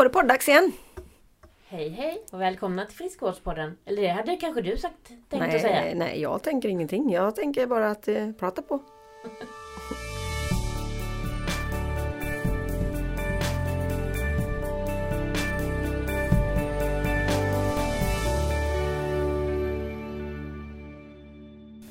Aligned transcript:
var 0.00 0.04
det 0.04 0.10
podddags 0.10 0.48
igen. 0.48 0.72
Hej 1.68 1.88
hej 1.88 2.24
och 2.32 2.40
välkomna 2.40 2.86
till 2.86 2.96
Friskvårdspodden. 2.96 3.78
Eller 3.84 4.02
det 4.02 4.08
hade 4.08 4.36
kanske 4.36 4.62
du 4.62 4.76
sagt, 4.76 5.08
tänkt 5.08 5.30
nej, 5.30 5.56
att 5.56 5.62
säga? 5.62 5.94
Nej, 5.94 6.20
jag 6.20 6.42
tänker 6.42 6.68
ingenting. 6.68 7.12
Jag 7.12 7.36
tänker 7.36 7.66
bara 7.66 7.90
att 7.90 8.08
eh, 8.08 8.32
prata 8.32 8.62
på. 8.62 8.82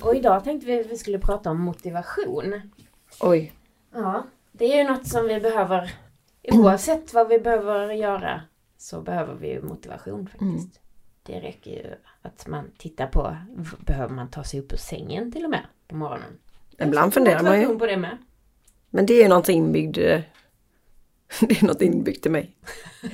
Och 0.00 0.16
idag 0.16 0.44
tänkte 0.44 0.66
vi 0.66 0.80
att 0.80 0.86
vi 0.86 0.98
skulle 0.98 1.18
prata 1.18 1.50
om 1.50 1.60
motivation. 1.60 2.60
Oj. 3.20 3.52
Ja, 3.92 4.26
det 4.52 4.64
är 4.72 4.76
ju 4.76 4.84
något 4.84 5.06
som 5.06 5.24
vi 5.24 5.40
behöver, 5.40 5.94
oavsett 6.52 7.14
vad 7.14 7.28
vi 7.28 7.38
behöver 7.38 7.92
göra, 7.92 8.42
så 8.78 9.00
behöver 9.00 9.34
vi 9.34 9.62
motivation 9.62 10.26
faktiskt. 10.26 10.80
Mm. 10.80 10.86
Det 11.22 11.40
räcker 11.40 11.70
ju 11.70 11.94
att 12.22 12.46
man 12.46 12.70
tittar 12.78 13.06
på, 13.06 13.36
behöver 13.78 14.14
man 14.14 14.30
ta 14.30 14.44
sig 14.44 14.60
upp 14.60 14.72
ur 14.72 14.76
sängen 14.76 15.32
till 15.32 15.44
och 15.44 15.50
med 15.50 15.66
på 15.88 15.96
morgonen? 15.96 16.38
Ibland 16.78 17.14
funderar 17.14 17.42
man 17.42 17.60
ju. 17.60 17.78
På 17.78 17.86
det 17.86 17.96
med. 17.96 18.18
Men 18.90 19.06
det 19.06 19.14
är 19.14 19.22
ju 19.22 19.28
något 19.28 19.48
inbyggd... 19.48 19.98
eh, 19.98 20.20
Det 21.40 21.62
är 21.62 21.66
något 21.66 21.82
inbyggt 21.82 22.26
i 22.26 22.28
mig. 22.28 22.56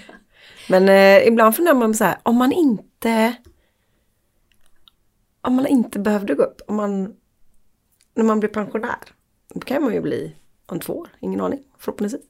Men 0.69 0.89
eh, 0.89 1.29
ibland 1.29 1.57
funderar 1.57 1.75
man 1.75 1.95
så 1.95 2.05
här, 2.05 2.19
om 2.23 2.37
man 2.37 2.53
inte... 2.53 3.37
Om 5.41 5.55
man 5.55 5.67
inte 5.67 5.99
behövde 5.99 6.35
gå 6.35 6.43
upp, 6.43 6.61
om 6.67 6.77
man... 6.77 7.17
När 8.15 8.25
man 8.25 8.41
blir 8.41 8.51
pensionär, 8.51 8.99
då 9.55 9.61
kan 9.61 9.83
man 9.83 9.95
ju 9.95 10.01
bli 10.01 10.37
om 10.67 10.81
två 10.81 10.93
år, 10.93 11.09
ingen 11.21 11.41
aning, 11.41 11.65
förhoppningsvis. 11.79 12.23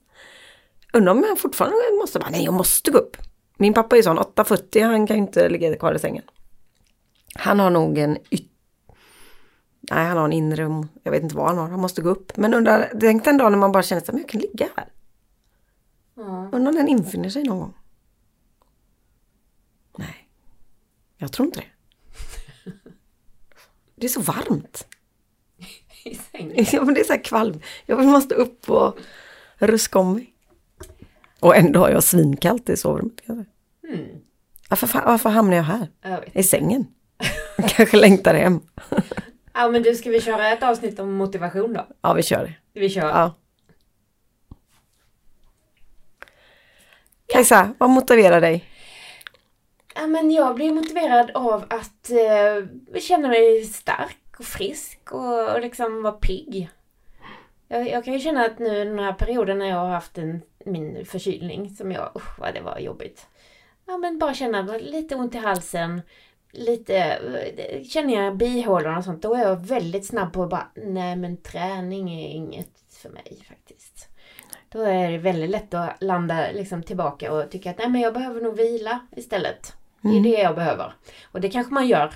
Undrar 0.97 1.11
om 1.11 1.23
jag 1.23 1.39
fortfarande 1.39 1.77
måste 1.99 2.19
bara, 2.19 2.29
nej 2.29 2.43
jag 2.43 2.53
måste 2.53 2.91
gå 2.91 2.97
upp. 2.97 3.17
Min 3.57 3.73
pappa 3.73 3.97
är 3.97 4.01
sån, 4.01 4.19
8,40, 4.19 4.83
han 4.83 5.07
kan 5.07 5.17
inte 5.17 5.49
ligga 5.49 5.75
kvar 5.75 5.93
i 5.93 5.99
sängen. 5.99 6.23
Han 7.35 7.59
har 7.59 7.69
nog 7.69 7.97
en 7.97 8.17
yt... 8.31 8.51
Nej, 9.79 10.05
han 10.05 10.17
har 10.17 10.25
en 10.25 10.33
inre, 10.33 10.87
jag 11.03 11.11
vet 11.11 11.23
inte 11.23 11.35
vad 11.35 11.47
han 11.47 11.57
har, 11.57 11.69
han 11.69 11.79
måste 11.79 12.01
gå 12.01 12.09
upp. 12.09 12.37
Men 12.37 12.53
undrar, 12.53 12.91
tänk 12.99 13.27
en 13.27 13.37
dag 13.37 13.51
när 13.51 13.59
man 13.59 13.71
bara 13.71 13.83
känner 13.83 14.01
att 14.01 14.07
jag 14.07 14.29
kan 14.29 14.41
ligga 14.41 14.69
här. 14.75 14.87
Ja. 16.15 16.49
Undrar 16.51 16.69
om 16.71 16.75
den 16.75 16.87
infinner 16.87 17.29
sig 17.29 17.43
någon 17.43 17.59
gång. 17.59 17.73
Nej, 19.97 20.29
jag 21.17 21.31
tror 21.31 21.45
inte 21.45 21.59
det. 21.59 21.71
Det 23.95 24.05
är 24.05 24.09
så 24.09 24.21
varmt. 24.21 24.87
I 26.03 26.15
sängen. 26.15 26.65
Ja, 26.71 26.83
men 26.83 26.93
det 26.93 26.99
är 26.99 27.05
så 27.05 27.13
här 27.13 27.23
kvalm. 27.23 27.61
Jag 27.85 28.05
måste 28.05 28.35
upp 28.35 28.69
och 28.69 28.97
ruska 29.57 29.99
om 29.99 30.13
mig. 30.13 30.33
Och 31.39 31.55
ändå 31.55 31.79
har 31.79 31.89
jag 31.89 32.03
svinkallt 32.03 32.69
i 32.69 32.77
sovrummet. 32.77 33.21
Mm. 33.27 34.05
Varför, 34.69 35.01
varför 35.05 35.29
hamnar 35.29 35.57
jag 35.57 35.63
här? 35.63 35.87
Jag. 36.01 36.29
I 36.33 36.43
sängen? 36.43 36.87
Kanske 37.67 37.97
längtar 37.97 38.33
hem. 38.33 38.59
Ja 39.53 39.69
men 39.69 39.83
du, 39.83 39.95
ska 39.95 40.09
vi 40.09 40.21
köra 40.21 40.51
ett 40.51 40.63
avsnitt 40.63 40.99
om 40.99 41.13
motivation 41.13 41.73
då? 41.73 41.87
Ja, 42.01 42.13
vi 42.13 42.23
kör 42.23 42.43
det. 42.43 42.79
Vi 42.79 42.89
kör. 42.89 43.07
Ja. 43.07 43.33
Kajsa, 47.27 47.73
vad 47.77 47.89
motiverar 47.89 48.41
dig? 48.41 48.65
Ja, 49.95 50.07
men 50.07 50.31
jag 50.31 50.55
blir 50.55 50.73
motiverad 50.73 51.31
av 51.33 51.65
att 51.69 52.09
eh, 52.09 52.99
känna 52.99 53.27
mig 53.27 53.63
stark 53.63 54.39
och 54.39 54.45
frisk 54.45 54.99
och, 55.11 55.53
och 55.53 55.61
liksom 55.61 56.03
vara 56.03 56.13
pigg. 56.13 56.69
Jag, 57.67 57.89
jag 57.89 58.05
kan 58.05 58.13
ju 58.13 58.19
känna 58.19 58.45
att 58.45 58.59
nu 58.59 58.85
den 58.85 58.99
här 58.99 59.13
perioden 59.13 59.59
när 59.59 59.65
jag 59.65 59.77
har 59.77 59.89
haft 59.89 60.17
en, 60.17 60.41
min 60.67 61.05
förkylning 61.05 61.69
som 61.69 61.91
jag, 61.91 62.11
usch 62.15 62.39
vad 62.39 62.53
det 62.53 62.61
var 62.61 62.79
jobbigt. 62.79 63.27
Ja 63.85 63.97
men 63.97 64.19
bara 64.19 64.33
känna 64.33 64.61
lite 64.77 65.15
ont 65.15 65.35
i 65.35 65.37
halsen, 65.37 66.01
lite, 66.51 66.95
eh, 66.97 67.83
känner 67.83 68.23
jag 68.23 68.37
bihålorna 68.37 68.97
och 68.97 69.03
sånt, 69.03 69.21
då 69.21 69.33
är 69.35 69.41
jag 69.41 69.65
väldigt 69.65 70.05
snabb 70.05 70.33
på 70.33 70.43
att 70.43 70.49
bara, 70.49 70.67
nej 70.75 71.15
men 71.15 71.37
träning 71.37 72.09
är 72.09 72.29
inget 72.29 72.71
för 72.89 73.09
mig 73.09 73.45
faktiskt. 73.49 74.09
Då 74.69 74.81
är 74.81 75.11
det 75.11 75.17
väldigt 75.17 75.49
lätt 75.49 75.73
att 75.73 76.03
landa 76.03 76.51
liksom 76.51 76.83
tillbaka 76.83 77.33
och 77.33 77.51
tycka 77.51 77.69
att 77.69 77.77
nej 77.77 77.89
men 77.89 78.01
jag 78.01 78.13
behöver 78.13 78.41
nog 78.41 78.57
vila 78.57 78.99
istället. 79.15 79.73
Det 80.01 80.17
är 80.17 80.23
det 80.23 80.41
jag 80.41 80.55
behöver. 80.55 80.93
Och 81.31 81.41
det 81.41 81.49
kanske 81.49 81.73
man 81.73 81.87
gör 81.87 82.13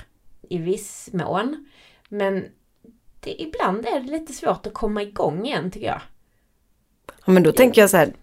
i 0.49 0.57
viss 0.57 1.09
mån. 1.13 1.69
Men 2.09 2.45
det, 3.19 3.41
ibland 3.41 3.85
är 3.85 3.99
det 3.99 4.11
lite 4.11 4.33
svårt 4.33 4.65
att 4.65 4.73
komma 4.73 5.01
igång 5.01 5.45
igen 5.45 5.71
tycker 5.71 5.87
jag. 5.87 6.01
Ja, 7.25 7.31
men 7.31 7.43
då 7.43 7.51
tänker 7.51 7.81
jag 7.81 7.89
så 7.89 7.97
här. 7.97 8.13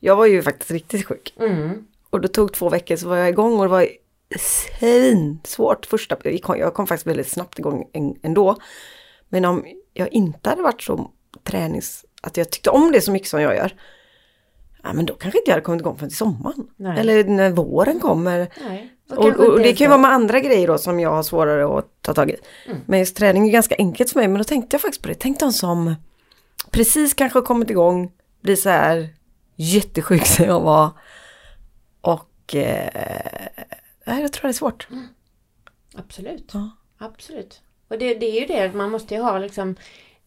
Jag 0.00 0.16
var 0.16 0.26
ju 0.26 0.42
faktiskt 0.42 0.70
riktigt 0.70 1.06
sjuk. 1.06 1.34
Mm. 1.40 1.86
Och 2.10 2.20
det 2.20 2.28
tog 2.28 2.52
två 2.52 2.68
veckor 2.68 2.96
så 2.96 3.08
var 3.08 3.16
jag 3.16 3.28
igång 3.28 3.58
och 3.58 3.64
det 3.64 3.70
var 3.70 3.88
svinsvårt 4.36 5.86
första. 5.86 6.16
Jag 6.24 6.42
kom, 6.42 6.58
jag 6.58 6.74
kom 6.74 6.86
faktiskt 6.86 7.06
väldigt 7.06 7.28
snabbt 7.28 7.58
igång 7.58 7.84
ändå. 8.22 8.56
Men 9.28 9.44
om 9.44 9.64
jag 9.94 10.12
inte 10.12 10.50
hade 10.50 10.62
varit 10.62 10.82
så 10.82 11.10
tränings... 11.44 12.04
Att 12.22 12.36
jag 12.36 12.50
tyckte 12.50 12.70
om 12.70 12.92
det 12.92 13.00
så 13.00 13.12
mycket 13.12 13.28
som 13.28 13.40
jag 13.40 13.56
gör. 13.56 13.74
Ja 14.82 14.92
men 14.92 15.06
då 15.06 15.14
kanske 15.14 15.38
inte 15.38 15.50
jag 15.50 15.54
hade 15.54 15.64
kommit 15.64 15.80
igång 15.80 15.96
förrän 15.96 16.10
till 16.10 16.18
sommaren. 16.18 16.68
Nej. 16.76 16.98
Eller 16.98 17.24
när 17.24 17.50
våren 17.50 18.00
kommer. 18.00 18.48
Nej. 18.68 18.92
Och, 19.10 19.24
och 19.24 19.28
inte 19.28 19.62
det 19.62 19.72
kan 19.72 19.84
ju 19.84 19.88
vara 19.88 19.98
med 19.98 20.10
andra 20.10 20.40
grejer 20.40 20.66
då 20.66 20.78
som 20.78 21.00
jag 21.00 21.10
har 21.10 21.22
svårare 21.22 21.78
att 21.78 22.02
ta 22.02 22.14
tag 22.14 22.30
i. 22.30 22.36
Mm. 22.66 22.78
Men 22.86 22.98
just 22.98 23.16
träning 23.16 23.48
är 23.48 23.52
ganska 23.52 23.74
enkelt 23.78 24.10
för 24.10 24.20
mig. 24.20 24.28
Men 24.28 24.38
då 24.38 24.44
tänkte 24.44 24.74
jag 24.74 24.80
faktiskt 24.80 25.02
på 25.02 25.08
det. 25.08 25.14
Tänk 25.14 25.40
de 25.40 25.52
som 25.52 25.94
precis 26.70 27.14
kanske 27.14 27.38
har 27.38 27.44
kommit 27.44 27.70
igång. 27.70 28.12
Blir 28.40 28.56
så 28.56 28.68
här 28.68 29.08
jättesjuk 29.58 30.26
som 30.36 30.44
jag 30.44 30.60
var. 30.60 30.90
Och 32.00 32.54
eh, 32.54 33.48
jag 34.04 34.32
tror 34.32 34.42
det 34.42 34.48
är 34.48 34.52
svårt. 34.52 34.88
Absolut. 35.94 36.50
Ja. 36.54 36.70
Absolut. 36.98 37.62
Och 37.88 37.98
det, 37.98 38.14
det 38.14 38.26
är 38.26 38.40
ju 38.40 38.46
det, 38.46 38.76
man 38.76 38.90
måste 38.90 39.14
ju 39.14 39.20
ha 39.20 39.38
liksom 39.38 39.76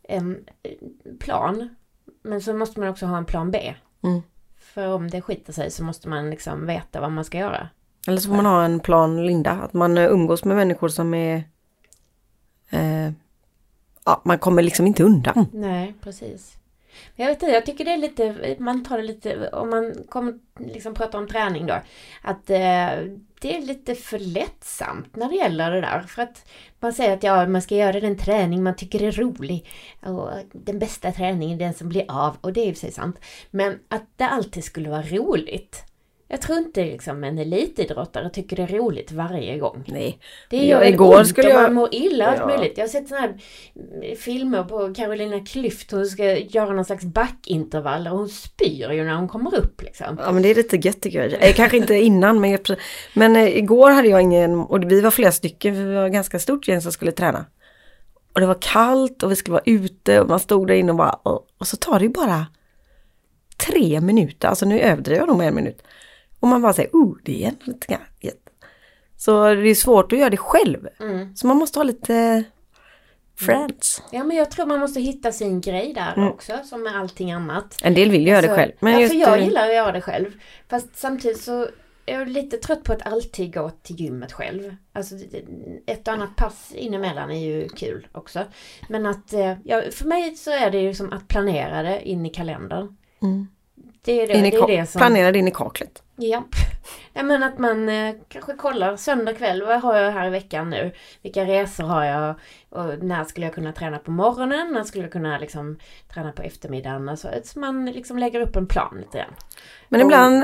en 0.03 0.46
eh, 0.64 0.72
plan. 1.19 1.75
Men 2.24 2.42
så 2.42 2.53
måste 2.53 2.80
man 2.80 2.90
också 2.90 3.06
ha 3.06 3.18
en 3.18 3.25
plan 3.25 3.52
B. 3.52 3.74
Mm. 4.03 4.22
För 4.58 4.88
om 4.88 5.09
det 5.09 5.22
skiter 5.22 5.53
sig 5.53 5.72
så 5.72 5.84
måste 5.84 6.09
man 6.09 6.30
liksom 6.30 6.66
veta 6.66 7.02
vad 7.02 7.12
man 7.12 7.25
ska 7.25 7.38
göra. 7.38 7.69
Eller 8.08 8.18
så 8.18 8.30
får 8.30 8.36
man 8.36 8.46
ha 8.46 8.63
en 8.63 8.80
plan 8.80 9.25
Linda. 9.25 9.52
Att 9.52 9.74
man 9.74 9.98
eh, 9.98 10.12
umgås 10.12 10.46
med 10.46 10.56
människor 10.56 10.90
som 10.90 11.13
är... 11.13 11.44
Eh, 12.69 13.12
ja, 14.06 14.22
man 14.25 14.40
kommer 14.40 14.62
liksom 14.62 14.88
inte 14.88 15.03
undan. 15.03 15.46
Nej, 15.53 15.96
precis. 16.02 16.58
Jag 17.16 17.28
vet 17.28 17.44
inte, 17.44 17.53
jag 17.53 17.66
tycker 17.66 17.85
det 17.85 17.91
är 17.91 17.97
lite, 17.97 18.56
man 18.59 18.84
tar 18.84 18.97
det 18.97 19.03
lite, 19.03 19.50
om 19.50 19.69
man 19.69 19.94
kommer 20.09 20.34
liksom 20.59 20.94
prata 20.94 21.18
om 21.18 21.28
träning 21.28 21.68
då, 21.68 21.81
att 22.22 22.50
eh, 22.50 22.90
det 23.41 23.57
är 23.57 23.62
lite 23.62 23.96
för 23.96 24.19
lättsamt 24.19 25.16
när 25.16 25.30
det 25.30 25.35
gäller 25.35 25.72
det 25.72 25.81
där. 25.81 26.01
För 26.01 26.22
att 26.22 26.50
man 26.80 26.94
säger 26.94 27.13
att 27.13 27.24
ja, 27.24 27.47
man 27.47 27.62
ska 27.62 27.75
göra 27.75 28.00
den 28.00 28.18
träning 28.18 28.63
man 28.63 28.75
tycker 28.75 29.03
är 29.03 29.12
rolig. 29.12 29.69
Och 30.01 30.30
den 30.53 30.80
bästa 30.80 31.12
träningen 31.12 31.56
är 31.56 31.66
den 31.66 31.74
som 31.74 31.90
blir 31.90 32.06
av, 32.07 32.38
och 32.41 32.53
det 32.53 32.62
är 32.62 32.68
i 32.68 32.72
och 32.72 32.75
för 32.75 32.81
sig 32.81 32.91
sant. 32.91 33.19
Men 33.51 33.80
att 33.88 34.03
det 34.16 34.28
alltid 34.28 34.63
skulle 34.63 34.90
vara 34.90 35.01
roligt. 35.01 35.91
Jag 36.31 36.42
tror 36.42 36.58
inte 36.58 36.86
liksom 36.86 37.24
en 37.24 37.38
elitidrottare 37.40 38.30
tycker 38.30 38.56
det 38.56 38.64
är 38.64 38.68
roligt 38.68 39.12
varje 39.12 39.58
gång. 39.58 39.84
Nej. 39.88 40.19
Det 40.50 40.58
Ja, 40.58 40.64
gör 40.64 40.80
väl 40.80 40.94
igår 40.94 41.18
ont 41.18 41.28
skulle 41.28 41.47
och 41.47 41.53
jag- 41.53 41.62
man 41.64 41.74
mår 41.74 41.90
illa 41.92 42.25
och 42.25 42.31
allt 42.31 42.40
Ja. 42.40 42.47
möjligt. 42.47 42.78
Jag 42.78 42.84
har 42.84 42.90
sett 42.90 43.08
sådana 43.08 43.28
här 43.28 43.38
mm, 43.75 44.16
filmer 44.18 44.64
på 44.64 44.94
Carolina 44.94 45.36
Klüft. 45.38 45.92
Hon 45.92 46.06
ska 46.06 46.38
göra 46.38 46.74
någon 46.74 46.86
slags 46.86 47.03
backintervall 47.06 48.08
och 48.08 48.18
hon 48.18 48.30
spyr 48.30 48.92
ju 48.92 49.03
när 49.03 49.16
hon 49.16 49.28
kommer 49.28 49.56
upp 49.56 49.81
liksom. 49.81 50.19
Ja 50.24 50.31
men 50.31 50.44
det 50.44 50.50
är 50.52 50.56
lite 50.56 50.78
gött 50.78 51.02
tycker 51.02 51.22
jag. 51.30 51.44
Eh, 51.50 51.53
kanske 51.53 51.78
inte 51.78 51.96
innan 51.96 52.42
men, 52.42 52.58
men 53.13 53.36
eh, 53.36 53.58
igår 53.58 53.92
hade 53.92 54.08
jag 54.08 54.22
ingen, 54.22 54.59
och 54.59 54.92
vi 54.92 55.02
var 55.02 55.12
flera 55.12 55.31
stycken, 55.31 55.75
för 55.75 55.84
vi 55.84 55.96
var 55.96 56.09
ganska 56.09 56.40
stort 56.40 56.68
gäng 56.68 56.81
som 56.81 56.92
skulle 56.92 57.12
träna. 57.12 57.46
Och 58.34 58.40
det 58.40 58.46
var 58.48 58.58
kallt 58.62 59.24
och 59.24 59.31
vi 59.31 59.36
skulle 59.36 59.53
vara 59.53 59.63
ute 59.66 60.22
och 60.22 60.30
man 60.30 60.40
stod 60.40 60.68
där 60.68 60.75
inne 60.75 60.92
och 60.92 60.98
bara, 60.98 61.13
och, 61.24 61.48
och 61.58 61.68
så 61.68 61.78
tar 61.78 62.00
det 62.00 62.06
ju 62.06 62.12
bara 62.12 62.46
tre 63.58 64.02
minuter, 64.02 64.48
alltså 64.48 64.66
nu 64.66 64.80
överdriver 64.80 65.19
jag 65.22 65.28
nog 65.28 65.38
med 65.38 65.48
en 65.48 65.56
minut. 65.56 65.81
Och 66.41 66.47
man 66.47 66.62
bara 66.62 66.74
säger, 66.74 66.89
oh 66.94 67.18
det 67.24 67.45
är 67.45 67.54
lite 67.63 67.98
gött. 68.21 68.38
Så 69.18 69.54
det 69.54 69.69
är 69.69 69.75
svårt 69.75 70.12
att 70.13 70.19
göra 70.19 70.30
det 70.30 70.38
själv. 70.38 70.88
Mm. 71.00 71.36
Så 71.36 71.48
man 71.48 71.57
måste 71.57 71.80
ha 71.80 71.83
lite 71.83 72.44
friends. 73.39 74.04
Ja 74.12 74.24
men 74.24 74.38
jag 74.38 74.51
tror 74.51 74.66
man 74.66 74.80
måste 74.80 75.00
hitta 75.01 75.31
sin 75.31 75.62
grej 75.62 75.94
där 75.94 76.13
Mm. 76.18 76.30
också, 76.30 76.54
som 76.63 76.83
med 76.83 76.95
allting 77.00 77.31
annat. 77.31 77.77
En 77.83 77.94
del 77.94 78.12
vill 78.12 78.27
göra 78.27 78.42
det 78.42 78.48
Så- 78.48 78.56
själv. 78.56 78.71
Men 78.80 78.94
ja, 78.94 79.00
just, 79.00 79.13
för 79.13 79.19
jag 79.19 79.38
eh, 79.39 79.44
gillar 79.45 79.68
att 79.69 79.75
göra 79.75 79.92
det 79.92 80.01
själv. 80.01 80.31
Fast 80.69 80.88
samtidigt 80.98 81.42
så 81.42 81.62
är 82.06 82.19
jag 82.19 82.27
lite 82.27 82.57
trött 82.57 82.83
på 82.83 82.94
att 82.94 83.06
alltid 83.07 83.54
gå 83.54 83.69
till 83.69 84.00
gymmet 84.00 84.31
själv. 84.33 84.75
Alltså 84.94 85.16
det- 85.16 85.45
ett 85.94 86.07
och 86.07 86.13
annat 86.13 86.36
pass 86.36 86.71
inemellan 86.75 87.31
är 87.31 87.39
ju 87.39 87.69
kul 87.69 88.07
också. 88.12 88.39
Men 88.89 89.06
att, 89.06 89.33
eh, 89.33 89.54
ja, 89.63 89.81
för 89.92 90.06
mig 90.06 90.36
så 90.36 90.51
är 90.51 90.71
det 90.71 90.80
ju 90.81 90.94
som 90.94 91.13
att 91.13 91.27
planera 91.27 91.83
det 91.83 92.07
in 92.10 92.25
i 92.25 92.30
kalendern. 92.30 92.98
Mm. 93.21 93.48
Det 94.06 94.21
är 94.21 94.27
det, 94.27 94.33
In 94.33 94.45
i 94.45 94.50
det, 94.51 94.57
är 94.57 94.68
det 94.68 94.86
som... 94.86 95.00
Planera 95.00 95.31
det 95.31 95.39
in 95.39 95.48
i 95.48 95.51
kaklet. 95.51 96.03
Ja. 96.15 96.44
Nej 97.13 97.24
men 97.24 97.44
att 97.44 97.59
man 97.59 97.89
eh, 97.89 98.15
kanske 98.30 98.53
kollar 98.53 98.98
söndag 98.98 99.33
kväll, 99.33 99.63
vad 99.63 99.81
har 99.81 99.98
jag 99.98 100.12
här 100.12 100.27
i 100.27 100.30
veckan 100.30 100.69
nu? 100.69 100.92
Vilka 101.21 101.45
resor 101.45 101.83
har 101.83 102.03
jag? 102.06 102.36
Och 102.69 103.03
när 103.03 103.24
skulle 103.24 103.45
jag 103.45 103.56
kunna 103.56 103.71
träna 103.74 103.98
på 104.00 104.12
morgonen? 104.12 104.74
När 104.74 104.83
skulle 104.83 105.03
jag 105.03 105.12
kunna 105.12 105.38
liksom 105.38 105.77
träna 106.13 106.31
på 106.31 106.42
eftermiddagen? 106.42 107.09
Alltså, 107.09 107.27
att 107.27 107.56
man 107.56 107.86
liksom 107.86 108.18
lägger 108.18 108.39
upp 108.39 108.56
en 108.56 108.68
plan 108.68 108.98
lite 109.00 109.18
grann. 109.18 109.33
Men 109.89 110.01
Och- 110.01 110.06
ibland 110.06 110.44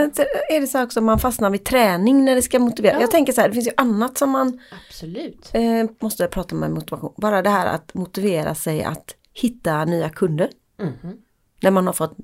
är 0.50 0.62
det 0.62 0.68
så 0.68 0.83
också 0.83 1.00
att 1.00 1.03
man 1.03 1.19
fastnar 1.19 1.50
vid 1.50 1.65
träning 1.65 2.25
när 2.25 2.36
det 2.36 2.42
ska 2.42 2.60
motivera. 2.60 2.94
Ja. 2.94 3.01
Jag 3.01 3.12
tänker 3.12 3.33
så 3.33 3.42
här, 3.42 3.48
det 3.48 3.53
finns 3.53 3.68
ju 3.68 3.71
annat 3.77 4.18
som 4.18 4.30
man 4.30 4.60
Absolut. 4.88 5.50
eh, 5.53 5.63
måste 6.00 6.27
prata 6.27 6.56
med 6.56 6.71
motivation. 6.71 7.13
Bara 7.18 7.42
det 7.42 7.50
här 7.50 7.65
att 7.68 7.94
motivera 7.94 8.56
sig 8.56 8.83
att 8.83 9.15
hitta 9.33 9.86
nya 9.86 10.10
kunder. 10.10 10.50
Mhm. 10.80 11.18
När 11.62 11.71
man 11.71 11.88
har 11.88 11.94
fått 11.94 12.18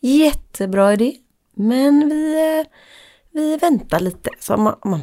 jättebra 0.00 0.92
idé. 0.92 1.16
Men 1.54 2.08
vi, 2.08 2.34
eh, 2.58 2.66
vi 3.30 3.56
väntar 3.56 4.00
lite. 4.00 4.30
Så 4.40 4.56
man, 4.56 4.78
man, 4.84 5.02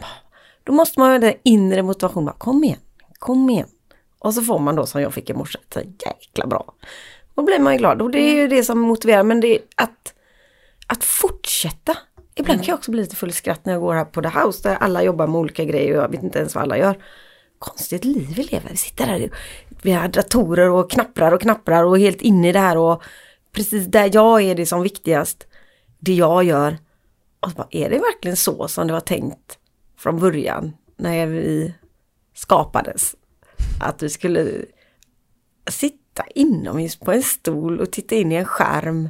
då 0.64 0.74
måste 0.74 1.00
man 1.00 1.12
ha 1.12 1.20
den 1.20 1.34
inre 1.44 1.84
motivationen. 1.84 2.26
Bara, 2.26 2.36
kom 2.38 2.64
igen, 2.64 2.80
kom 3.20 3.50
igen. 3.50 3.68
Och 4.20 4.34
så 4.34 4.42
får 4.42 4.60
man 4.60 4.76
då 4.76 4.86
som 4.86 5.02
jag 5.02 5.14
fick 5.14 5.30
i 5.30 5.34
morse, 5.34 5.60
så 5.74 5.80
jäkla 5.80 6.48
bra. 6.48 6.74
Då 7.36 7.44
blir 7.44 7.60
man 7.60 7.74
ju 7.74 7.80
glad. 7.80 8.02
Och 8.02 8.12
det 8.12 8.20
är 8.20 8.34
ju 8.34 8.48
det 8.48 8.64
som 8.64 8.80
motiverar. 8.80 9.24
Men 9.24 9.40
det 9.40 9.48
är 9.48 9.62
att, 9.76 10.14
att 10.88 11.04
fortsätta. 11.04 11.98
Ibland 12.36 12.60
kan 12.60 12.72
jag 12.72 12.78
också 12.78 12.92
bli 12.92 13.02
lite 13.02 13.16
full 13.16 13.34
skratt 13.34 13.66
när 13.66 13.74
jag 13.74 13.82
går 13.82 13.94
här 13.94 14.06
på 14.06 14.22
The 14.22 14.28
House 14.28 14.70
där 14.70 14.76
alla 14.76 15.04
jobbar 15.04 15.28
med 15.28 15.40
olika 15.40 15.64
grejer 15.64 15.98
och 15.98 16.04
jag 16.04 16.10
vet 16.10 16.24
inte 16.24 16.40
ens 16.40 16.56
vad 16.56 16.64
alla 16.64 16.78
gör. 16.78 16.98
Konstigt 17.60 18.06
liv 18.06 18.28
vi 18.36 18.44
lever. 18.44 18.70
Vi 18.70 18.78
sitter 18.78 19.08
där, 19.08 19.30
vi 19.82 19.92
har 19.92 20.08
datorer 20.08 20.70
och 20.70 20.92
knapprar 20.92 21.32
och 21.32 21.42
knapprar 21.42 21.84
och 21.84 22.00
helt 22.00 22.22
inne 22.22 22.50
i 22.50 22.52
det 22.52 22.60
här 22.60 22.78
och 22.78 23.04
precis 23.52 23.88
där 23.88 24.10
jag 24.14 24.42
är 24.42 24.56
det 24.56 24.66
som 24.66 24.82
viktigast. 24.82 25.48
Det 26.00 26.14
jag 26.14 26.44
gör. 26.44 26.78
Och 27.40 27.50
så 27.50 27.56
bara, 27.56 27.68
är 27.72 27.90
det 27.90 28.00
verkligen 28.00 28.38
så 28.38 28.68
som 28.68 28.88
det 28.88 28.94
var 28.94 29.00
tänkt 29.00 29.58
från 29.98 30.20
början 30.20 30.74
när 30.98 31.28
vi 31.28 31.74
skapades? 32.36 33.16
Att 33.82 34.04
vi 34.04 34.10
skulle 34.10 34.66
sitta 35.70 36.24
inomhus 36.36 36.96
på 37.00 37.12
en 37.12 37.24
stol 37.24 37.80
och 37.80 37.92
titta 37.92 38.16
in 38.16 38.32
i 38.32 38.36
en 38.36 38.46
skärm 38.46 39.10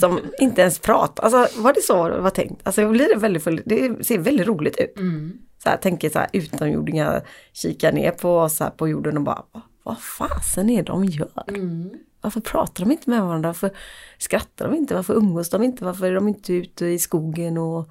som 0.00 0.20
inte 0.40 0.60
ens 0.60 0.78
pratar. 0.78 1.24
Alltså 1.24 1.60
var 1.62 1.72
det 1.72 1.82
så 1.82 2.08
det 2.08 2.20
var 2.20 2.30
tänkt? 2.30 2.60
Alltså 2.66 2.88
blir 2.90 3.08
det 3.14 3.20
väldigt, 3.20 3.44
det 3.64 4.06
ser 4.06 4.18
väldigt 4.18 4.46
roligt 4.46 4.76
ut. 4.80 4.96
Mm. 4.98 5.38
Så 5.62 5.68
här, 5.68 5.76
tänker 5.76 6.10
så 6.10 6.18
här 6.18 6.28
utomjordingar 6.32 7.26
kikar 7.52 7.92
ner 7.92 8.10
på 8.10 8.38
oss 8.38 8.60
här 8.60 8.70
på 8.70 8.88
jorden 8.88 9.16
och 9.16 9.22
bara 9.22 9.44
"Va- 9.52 9.62
vad 9.82 9.98
fasen 9.98 10.70
är 10.70 10.76
det 10.76 10.82
de 10.82 11.04
gör? 11.04 11.44
Mm. 11.48 11.90
Varför 12.26 12.40
pratar 12.40 12.84
de 12.84 12.92
inte 12.92 13.10
med 13.10 13.22
varandra? 13.22 13.48
Varför 13.48 13.70
skrattar 14.18 14.68
de 14.68 14.76
inte? 14.76 14.94
Varför 14.94 15.14
umgås 15.14 15.50
de 15.50 15.62
inte? 15.62 15.84
Varför 15.84 16.06
är 16.06 16.14
de 16.14 16.28
inte 16.28 16.52
ute 16.52 16.86
i 16.86 16.98
skogen 16.98 17.58
och 17.58 17.88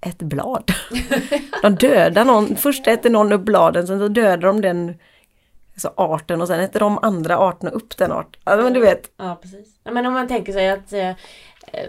äter 0.00 0.26
blad? 0.26 0.70
De 1.62 1.74
dödar 1.74 2.24
någon, 2.24 2.56
först 2.56 2.86
äter 2.86 3.10
någon 3.10 3.32
upp 3.32 3.40
bladen, 3.40 3.86
sen 3.86 3.98
så 3.98 4.08
dödar 4.08 4.46
de 4.46 4.60
den 4.60 4.94
alltså 5.72 5.92
arten 5.96 6.40
och 6.40 6.48
sen 6.48 6.60
äter 6.60 6.80
de 6.80 6.98
andra 7.02 7.38
arterna 7.38 7.70
upp 7.70 7.96
den 7.96 8.12
arten. 8.12 8.40
Alltså, 8.44 8.64
men 8.64 8.72
du 8.72 8.80
vet, 8.80 9.10
Ja, 9.16 9.38
precis. 9.42 9.80
Men 9.84 10.06
om 10.06 10.12
man 10.12 10.28
tänker 10.28 10.52
sig 10.52 10.70
att 10.70 10.92
eh, 10.92 11.12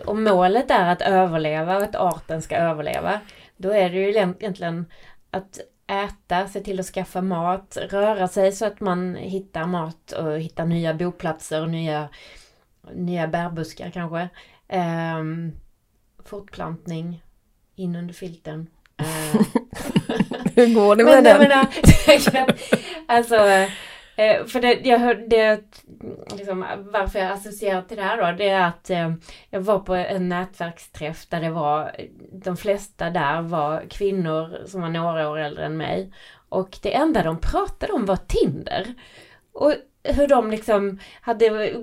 om 0.06 0.24
målet 0.24 0.72
är 0.72 0.90
att 0.90 1.02
överleva 1.02 1.78
och 1.78 1.84
att 1.84 1.96
arten 1.96 2.42
ska 2.42 2.56
överleva, 2.56 3.20
då 3.58 3.70
är 3.70 3.90
det 3.90 3.96
ju 3.96 4.10
egentligen 4.10 4.86
att 5.32 5.60
äta, 5.88 6.48
se 6.48 6.62
till 6.62 6.80
att 6.80 6.86
skaffa 6.86 7.22
mat, 7.22 7.78
röra 7.90 8.28
sig 8.28 8.52
så 8.52 8.66
att 8.66 8.80
man 8.80 9.16
hittar 9.16 9.66
mat 9.66 10.12
och 10.12 10.40
hittar 10.40 10.66
nya 10.66 10.94
boplatser 10.94 11.62
och 11.62 11.70
nya, 11.70 12.10
nya 12.94 13.28
bärbuskar 13.28 13.90
kanske. 13.90 14.30
Ehm, 14.68 15.52
fortplantning, 16.26 17.24
in 17.76 17.96
under 17.96 18.14
filten. 18.14 18.68
Ehm, 18.98 19.44
hur 20.56 20.74
går 20.76 20.96
det 20.96 21.04
med 21.04 21.14
men 21.14 21.24
den? 21.24 21.40
menar, 21.40 21.68
alltså, 23.06 23.36
eh, 24.16 24.46
för 24.46 24.62
det, 24.62 24.74
jag 24.84 25.00
hör, 25.00 25.16
det, 25.16 25.62
liksom, 26.38 26.66
varför 26.80 27.20
jag 27.20 27.32
associerar 27.32 27.82
till 27.82 27.98
det 27.98 28.04
här 28.04 28.18
då, 28.18 28.38
det 28.38 28.50
är 28.50 28.68
att 28.68 28.90
eh, 28.90 29.14
jag 29.50 29.62
var 29.62 29.80
på 29.80 29.96
en 29.96 30.30
nätverksträff 30.30 31.26
där 31.26 31.42
det 31.42 31.50
var, 31.50 31.96
de 32.32 32.58
flesta 32.58 33.10
där 33.10 33.42
var 33.42 33.86
kvinnor 33.90 34.66
som 34.66 34.82
var 34.82 34.90
några 34.90 35.30
år 35.30 35.38
äldre 35.38 35.66
än 35.66 35.78
mig. 35.78 36.14
Och 36.50 36.78
det 36.82 36.94
enda 36.94 37.24
de 37.24 37.40
pratade 37.40 37.94
om 37.94 38.06
var 38.06 38.20
Tinder. 38.28 38.94
Och 39.52 39.74
hur 40.04 40.28
de 40.28 40.52
liksom 40.52 41.00
hade 41.22 41.46
eh, 41.46 41.78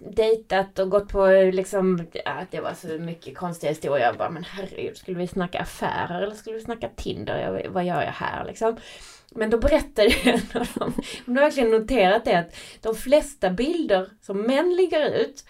dejtat 0.00 0.78
och 0.78 0.90
gått 0.90 1.08
på 1.08 1.26
liksom, 1.52 2.06
att 2.24 2.50
det 2.50 2.60
var 2.60 2.72
så 2.72 2.86
mycket 2.88 3.36
konstiga 3.36 3.70
historier. 3.70 4.06
Jag 4.06 4.16
bara, 4.16 4.30
men 4.30 4.44
herregud, 4.44 4.96
skulle 4.96 5.18
vi 5.18 5.26
snacka 5.26 5.60
affärer 5.60 6.22
eller 6.22 6.34
skulle 6.34 6.56
vi 6.56 6.62
snacka 6.62 6.88
Tinder? 6.96 7.38
Jag, 7.38 7.70
vad 7.70 7.84
gör 7.84 8.02
jag 8.02 8.12
här 8.12 8.44
liksom? 8.44 8.76
Men 9.34 9.50
då 9.50 9.58
berättade 9.58 10.08
en 10.24 10.40
av 10.60 10.66
dem, 10.74 10.92
de 11.26 11.36
har 11.36 11.42
verkligen 11.44 11.70
noterat 11.70 12.24
det, 12.24 12.38
att 12.38 12.56
de 12.82 12.94
flesta 12.94 13.50
bilder 13.50 14.08
som 14.20 14.40
män 14.42 14.76
lägger 14.76 15.14
ut 15.20 15.44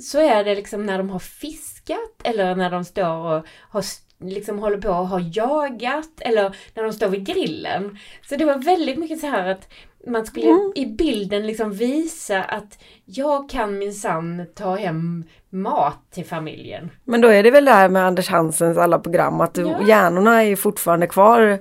så 0.00 0.18
är 0.18 0.44
det 0.44 0.54
liksom 0.54 0.86
när 0.86 0.98
de 0.98 1.10
har 1.10 1.18
fiskat 1.18 2.20
eller 2.24 2.54
när 2.54 2.70
de 2.70 2.84
står 2.84 3.16
och 3.36 3.46
har, 3.70 3.84
liksom 4.20 4.58
håller 4.58 4.78
på 4.78 4.88
och 4.88 5.08
har 5.08 5.30
jagat 5.32 6.10
eller 6.20 6.56
när 6.74 6.82
de 6.82 6.92
står 6.92 7.08
vid 7.08 7.26
grillen. 7.26 7.98
Så 8.28 8.36
det 8.36 8.44
var 8.44 8.58
väldigt 8.58 8.98
mycket 8.98 9.20
så 9.20 9.26
här 9.26 9.48
att 9.48 9.68
man 10.06 10.26
skulle 10.26 10.46
Mm. 10.46 10.72
i 10.74 10.86
bilden 10.86 11.46
liksom 11.46 11.72
visa 11.72 12.42
att 12.42 12.78
jag 13.04 13.50
kan 13.50 13.78
minsann 13.78 14.46
ta 14.54 14.76
hem 14.76 15.24
mat 15.50 15.98
till 16.10 16.24
familjen. 16.24 16.90
Men 17.04 17.20
då 17.20 17.28
är 17.28 17.42
det 17.42 17.50
väl 17.50 17.64
det 17.64 17.70
här 17.72 17.88
med 17.88 18.06
Anders 18.06 18.28
Hansens 18.28 18.78
alla 18.78 18.98
program 18.98 19.40
att 19.40 19.56
Ja. 19.56 19.88
hjärnorna 19.88 20.44
är 20.44 20.56
fortfarande 20.56 21.06
kvar. 21.06 21.58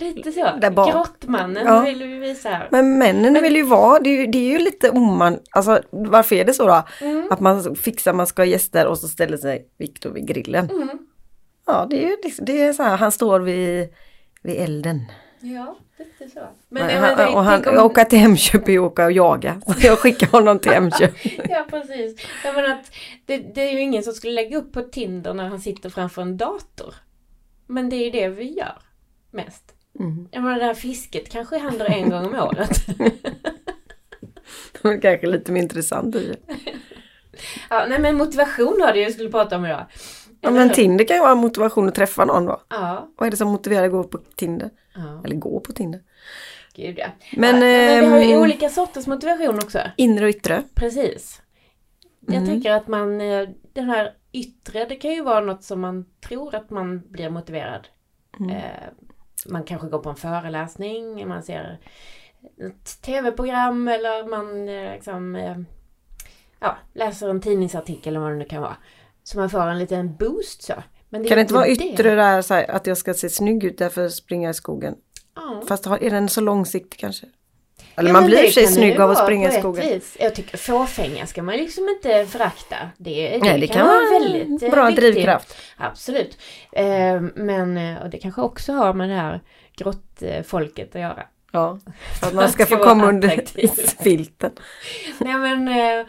Lite 0.00 0.32
så. 0.32 0.50
Där 0.60 0.70
bak. 0.70 0.92
Grottmannen 0.92 1.66
Ja. 1.66 1.80
vill 1.80 1.98
vi 2.04 2.18
visa. 2.18 2.62
Men 2.70 2.98
männen 2.98 3.42
vill 3.42 3.56
ju 3.56 3.62
vara, 3.62 3.98
det 3.98 4.10
är 4.10 4.20
ju, 4.20 4.26
det 4.26 4.38
är 4.38 4.50
ju 4.50 4.58
lite 4.58 4.90
oman, 4.90 5.38
alltså 5.50 5.80
varför 5.90 6.36
är 6.36 6.44
det 6.44 6.52
så 6.52 6.66
då? 6.66 6.82
Mm. 7.00 7.28
Att 7.30 7.40
man 7.40 7.76
fixar, 7.76 8.12
man 8.12 8.26
ska 8.26 8.42
ha 8.42 8.46
gäster 8.46 8.86
och 8.86 8.98
så 8.98 9.08
ställer 9.08 9.36
sig 9.36 9.68
Viktor 9.78 10.10
vid 10.10 10.26
grillen. 10.28 10.70
Mm. 10.70 10.98
Ja, 11.66 11.86
det 11.90 12.04
är 12.04 12.08
ju 12.08 12.16
liksom- 12.24 12.44
det 12.44 12.62
är 12.62 12.72
så 12.72 12.82
här, 12.82 12.96
han 12.96 13.12
står 13.12 13.40
vid, 13.40 13.88
vid 14.42 14.56
elden. 14.56 15.00
Ja, 15.40 15.76
lite 15.98 16.30
så. 16.34 16.40
Men, 16.68 16.90
jag 16.90 17.00
han, 17.00 17.34
och 17.34 17.44
han 17.44 17.68
om- 17.78 17.84
åka 17.86 18.04
till 18.04 18.18
Hemköp 18.18 18.68
är 18.68 18.72
ju 18.72 18.78
åka 18.78 19.04
och 19.04 19.12
jaga. 19.12 19.60
Så 19.66 19.74
jag 19.86 19.98
skickar 19.98 20.26
honom 20.26 20.58
till 20.58 20.72
Hemköp. 20.72 21.10
Ja, 21.48 21.66
precis. 21.70 22.26
Jag 22.44 22.54
menar 22.54 22.68
att 22.68 22.92
det, 23.26 23.36
det 23.54 23.60
är 23.68 23.72
ju 23.72 23.80
ingen 23.80 24.02
som 24.02 24.12
skulle 24.12 24.32
lägga 24.32 24.58
upp 24.58 24.72
på 24.72 24.80
Tinder 24.82 25.34
när 25.34 25.48
han 25.48 25.60
sitter 25.60 25.90
framför 25.90 26.22
en 26.22 26.36
dator. 26.36 26.94
Men 27.66 27.88
det 27.88 27.96
är 27.96 28.04
ju 28.04 28.10
det 28.10 28.28
vi 28.28 28.52
gör 28.58 28.78
mest. 29.30 29.64
Mm. 30.00 30.28
Jag 30.30 30.42
menar 30.42 30.58
det 30.58 30.64
här 30.64 30.74
fisket 30.74 31.28
kanske 31.28 31.58
händer 31.58 31.86
en 31.90 32.10
gång 32.10 32.26
om 32.26 32.34
året. 32.34 32.70
Det 34.82 34.88
är 34.88 35.00
kanske 35.00 35.26
lite 35.26 35.52
mer 35.52 35.62
intressant. 35.62 36.14
i. 36.16 36.36
Ja, 37.70 37.86
nej 37.88 37.98
men 38.00 38.16
motivation 38.16 38.76
var 38.80 38.92
det 38.92 39.00
jag 39.00 39.12
skulle 39.12 39.30
prata 39.30 39.56
om 39.56 39.66
idag. 39.66 39.86
Ja, 40.40 40.50
men? 40.50 40.70
Tinder 40.70 41.04
kan 41.04 41.16
ju 41.16 41.22
vara 41.22 41.34
motivation 41.34 41.88
att 41.88 41.94
träffa 41.94 42.24
någon 42.24 42.46
då. 42.46 42.60
Ja, 42.68 43.08
Vad 43.16 43.26
är 43.26 43.30
det 43.30 43.36
som 43.36 43.48
motiverar 43.48 43.84
att 43.86 43.90
gå 43.92 44.04
på 44.04 44.18
Tinder? 44.18 44.70
ja. 44.94 45.22
Eller 45.24 45.36
gå 45.36 45.60
på 45.60 45.72
Tinder? 45.72 46.00
Gud 46.74 46.98
ja. 46.98 47.06
Men, 47.36 47.54
ja, 47.54 47.60
men 47.60 48.00
vi 48.00 48.06
har 48.06 48.18
ju 48.20 48.32
ehm, 48.32 48.40
olika 48.42 48.68
sorters 48.68 49.06
motivation 49.06 49.54
också. 49.54 49.78
Inre 49.96 50.24
och 50.24 50.30
yttre. 50.30 50.62
Precis. 50.74 51.42
Jag 52.26 52.34
Mm. 52.36 52.48
tänker 52.48 52.70
att 52.72 52.88
man, 52.88 53.20
eh, 53.20 53.48
den 53.72 53.84
här 53.90 54.12
yttre, 54.32 54.84
det 54.84 54.96
kan 54.96 55.12
ju 55.12 55.22
vara 55.22 55.40
något 55.40 55.64
som 55.64 55.80
man 55.80 56.04
tror 56.28 56.54
att 56.54 56.70
man 56.70 57.02
blir 57.10 57.30
motiverad. 57.30 57.88
Mm. 58.40 58.50
Eh, 58.50 58.62
man 59.46 59.64
kanske 59.64 59.88
går 59.88 59.98
på 59.98 60.08
en 60.10 60.16
föreläsning, 60.16 61.28
man 61.28 61.42
ser 61.42 61.78
ett 62.66 63.02
tv-program 63.02 63.88
eller 63.88 64.28
man 64.28 64.68
eh, 64.68 64.92
liksom, 64.92 65.36
eh, 65.36 65.56
ja, 66.60 66.76
läser 66.94 67.28
en 67.28 67.40
tidningsartikel 67.40 68.12
eller 68.12 68.20
vad 68.20 68.32
det 68.32 68.36
nu 68.38 68.44
kan 68.44 68.62
vara. 68.62 68.76
Så 69.22 69.38
man 69.38 69.50
får 69.50 69.60
en 69.60 69.78
liten 69.78 70.16
boost 70.16 70.62
så. 70.62 70.74
Men 71.08 71.24
Kan 71.24 71.34
det 71.36 71.40
inte 71.40 71.54
vara 71.54 71.64
det. 71.64 71.70
yttre 71.70 72.14
där 72.14 72.42
så 72.42 72.54
här, 72.54 72.70
att 72.70 72.86
jag 72.86 72.96
ska 72.96 73.14
se 73.14 73.28
snygg 73.30 73.64
ut 73.64 73.78
därför 73.78 74.08
springa 74.08 74.50
i 74.50 74.54
skogen? 74.54 74.94
Ja. 75.34 75.62
Fast 75.68 75.86
är 75.86 76.10
den 76.10 76.28
så 76.28 76.40
långsiktig 76.40 77.00
kanske? 77.00 77.26
Eller 78.00 78.12
man 78.12 78.24
blir 78.24 78.44
i 78.44 78.50
sig 78.50 78.64
kan 78.64 78.72
snygg 78.72 79.00
av 79.00 79.10
att 79.10 79.18
springa 79.18 79.48
i 79.48 79.58
skogen. 79.58 79.88
vis. 79.88 80.16
Jag 80.20 80.34
tycker 80.34 80.56
fåfänga 80.58 81.26
ska 81.26 81.42
man 81.42 81.56
liksom 81.56 81.88
inte 81.88 82.26
förakta. 82.26 82.76
Det, 82.96 83.28
det, 83.28 83.38
Nej, 83.38 83.60
det 83.60 83.66
kan 83.66 83.86
vara 83.86 84.20
väldigt 84.20 84.62
eh, 84.62 84.70
bra 84.70 84.86
viktigt. 84.86 85.12
drivkraft. 85.14 85.56
Absolut. 85.76 86.38
Eh, 86.72 87.20
men, 87.34 87.96
och 87.96 88.10
det 88.10 88.18
kanske 88.18 88.40
också 88.40 88.72
har 88.72 88.94
med 88.94 89.08
det 89.08 89.14
här 89.14 89.40
grottfolket 89.76 90.94
att 90.94 91.00
göra. 91.00 91.22
Ja, 91.52 91.78
för 92.20 92.26
att 92.26 92.34
Man 92.34 92.48
ska 92.48 92.64
ska 92.66 92.76
få 92.76 92.84
komma 92.84 93.08
under 93.08 93.28
filten. 94.02 94.50
Nej 95.18 95.34
men 95.34 95.68
eh, 95.68 96.06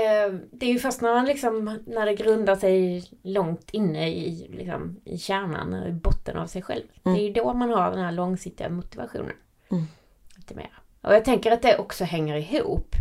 eh, 0.00 0.32
det 0.52 0.66
är 0.66 0.72
ju 0.72 0.78
först 0.78 1.00
när 1.00 1.14
man 1.14 1.24
liksom, 1.24 1.78
när 1.86 2.06
det 2.06 2.14
grundar 2.14 2.56
sig 2.56 3.04
långt 3.22 3.70
inne 3.72 4.08
i, 4.08 4.48
liksom, 4.58 5.00
i 5.04 5.18
kärnan, 5.18 5.86
i 5.86 5.92
botten 5.92 6.36
av 6.36 6.46
sig 6.46 6.62
själv. 6.62 6.84
Mm. 7.04 7.16
Det 7.16 7.22
är 7.22 7.26
ju 7.26 7.32
då 7.32 7.54
man 7.54 7.70
har 7.70 7.90
den 7.90 8.04
här 8.04 8.12
långsiktiga 8.12 8.68
motivationen. 8.68 9.36
Mm. 9.70 9.84
Lite 10.36 10.54
mer. 10.54 10.81
Och 11.02 11.14
jag 11.14 11.24
tänker 11.24 11.52
att 11.52 11.62
det 11.62 11.78
också 11.78 12.04
hänger 12.04 12.36
ihop 12.36 12.94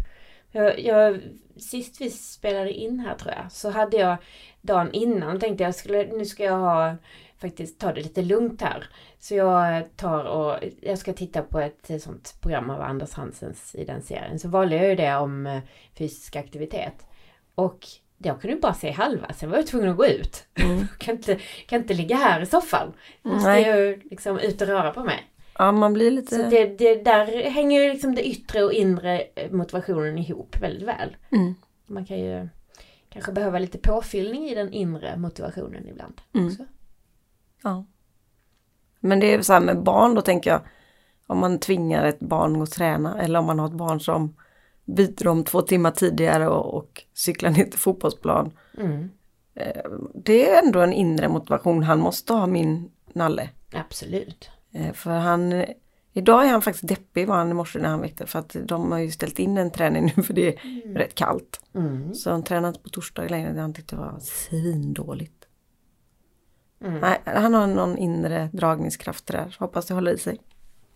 Jag, 0.52 0.80
jag, 0.80 1.20
sist 1.58 2.02
vi 2.02 2.10
spelade 2.10 2.74
in 2.74 3.00
här 3.00 3.16
tror 3.16 3.34
jag, 3.34 3.52
så 3.52 3.70
hade 3.70 3.98
jag 3.98 4.18
dagen 4.62 4.90
innan 4.92 5.40
tänkte 5.40 5.64
jag 5.64 5.76
skulle, 5.76 6.06
nu 6.06 6.26
ska 6.26 6.44
jag 6.44 6.60
ha, 6.60 6.96
faktiskt 7.42 7.80
ta 7.80 7.94
det 7.94 8.02
lite 8.02 8.22
lugnt 8.22 8.62
här. 8.62 8.86
Så 9.20 9.36
jag 9.36 9.84
tar 9.96 10.24
och, 10.24 10.58
jag 10.82 10.98
ska 10.98 11.14
titta 11.14 11.42
på 11.42 11.60
ett 11.60 12.02
sånt 12.02 12.36
program 12.42 12.70
av 12.70 12.82
Anders 12.82 13.14
Hansens 13.14 13.76
i 13.76 13.86
den 13.86 14.02
serien. 14.02 14.40
Så 14.40 14.50
valde 14.50 14.76
jag 14.76 14.88
ju 14.88 14.96
det 14.96 15.16
om 15.16 15.48
eh, 15.48 15.62
fysisk 15.98 16.36
aktivitet. 16.36 17.06
Och 17.56 17.88
jag 18.18 18.42
kunde 18.42 18.56
bara 18.56 18.74
se 18.74 18.92
halva, 18.92 19.34
sen 19.34 19.50
var 19.50 19.58
jag 19.58 19.68
tvungen 19.68 19.90
att 19.90 19.98
gå 19.98 20.06
ut. 20.06 20.48
Mm. 20.56 20.88
kan, 20.98 21.16
inte, 21.16 21.40
kan 21.66 21.82
inte 21.82 21.94
ligga 21.94 22.16
här 22.16 22.42
i 22.42 22.46
soffan. 22.46 22.94
Måste 23.22 23.50
Nej. 23.50 23.64
ju 23.64 24.02
liksom 24.10 24.40
ut 24.40 24.62
och 24.62 24.68
röra 24.68 24.92
på 24.92 25.04
mig. 25.04 25.31
Ja, 25.58 25.72
man 25.72 25.94
blir 25.94 26.12
lite... 26.12 26.36
Så 26.36 26.50
det, 26.50 26.66
det, 26.78 27.04
där 27.04 27.50
hänger 27.50 27.82
ju 27.82 27.94
liksom 27.94 28.16
det 28.16 28.28
yttre 28.28 28.64
och 28.64 28.74
inre 28.74 29.24
motivationen 29.52 30.18
ihop 30.18 30.56
väldigt 30.62 30.88
väl. 30.88 31.16
Mm. 31.32 31.56
Man 31.88 32.06
kan 32.06 32.20
ju 32.20 32.50
kanske 33.10 33.32
behöva 33.32 33.60
lite 33.60 33.78
påfyllning 33.78 34.50
i 34.50 34.56
den 34.56 34.74
inre 34.74 35.18
motivationen 35.18 35.88
ibland. 35.88 36.22
Mm. 36.34 36.48
Också. 36.48 36.66
Ja. 37.64 37.86
Men 39.00 39.20
det 39.20 39.34
är 39.34 39.42
så 39.42 39.54
här 39.54 39.60
med 39.60 39.84
barn 39.84 40.16
då 40.16 40.22
tänker 40.22 40.50
jag. 40.52 40.62
Om 41.28 41.38
man 41.40 41.60
tvingar 41.60 42.06
ett 42.06 42.20
barn 42.20 42.62
att 42.62 42.72
träna 42.72 43.22
eller 43.22 43.40
om 43.40 43.46
man 43.46 43.60
har 43.60 43.68
ett 43.68 43.74
barn 43.74 44.00
som 44.00 44.36
byter 44.86 45.28
om 45.28 45.44
två 45.44 45.62
timmar 45.62 45.92
tidigare 45.92 46.48
och, 46.48 46.74
och 46.74 47.04
cyklar 47.14 47.50
ner 47.50 47.66
till 47.66 47.80
fotbollsplan. 47.80 48.52
Mm. 48.78 49.10
Eh, 49.56 49.82
Det 50.16 50.50
är 50.50 50.64
ändå 50.66 50.80
en 50.80 50.94
inre 50.94 51.30
motivation. 51.30 51.84
Han 51.84 52.00
måste 52.00 52.34
ha 52.34 52.48
min 52.48 52.92
nalle. 53.14 53.50
Absolut. 53.74 54.50
Eh, 54.72 54.94
För 54.94 55.12
han, 55.12 55.66
idag 56.14 56.46
är 56.46 56.52
han 56.52 56.62
faktiskt 56.62 56.88
deppig 56.88 57.28
var 57.28 57.36
han 57.36 57.52
i 57.52 57.54
morse 57.54 57.80
när 57.80 57.90
han 57.90 58.02
väckte 58.02 58.26
för 58.26 58.40
att 58.40 58.56
de 58.64 58.92
har 58.92 59.00
ju 59.00 59.12
ställt 59.12 59.40
in 59.40 59.58
en 59.58 59.72
träning 59.72 60.14
nu 60.16 60.24
för 60.24 60.34
det 60.34 60.48
är 60.48 60.60
rätt 60.94 61.16
kallt. 61.16 61.62
Mm. 61.76 62.14
Så 62.14 62.32
han 62.32 62.44
tränade 62.44 62.80
på 62.80 62.90
torsdag 62.90 63.28
längre, 63.28 63.54
det 63.54 63.62
han 63.62 63.74
tyckte 63.74 63.96
var 63.96 64.20
svindåligt. 64.20 65.48
Mm. 66.84 67.00
Nej, 67.00 67.22
han 67.26 67.54
har 67.54 67.68
någon 67.68 67.98
inre 67.98 68.50
dragningskraft 68.54 69.28
där, 69.28 69.56
hoppas 69.60 69.86
det 69.86 69.94
håller 69.94 70.14
i 70.14 70.18
sig. 70.18 70.38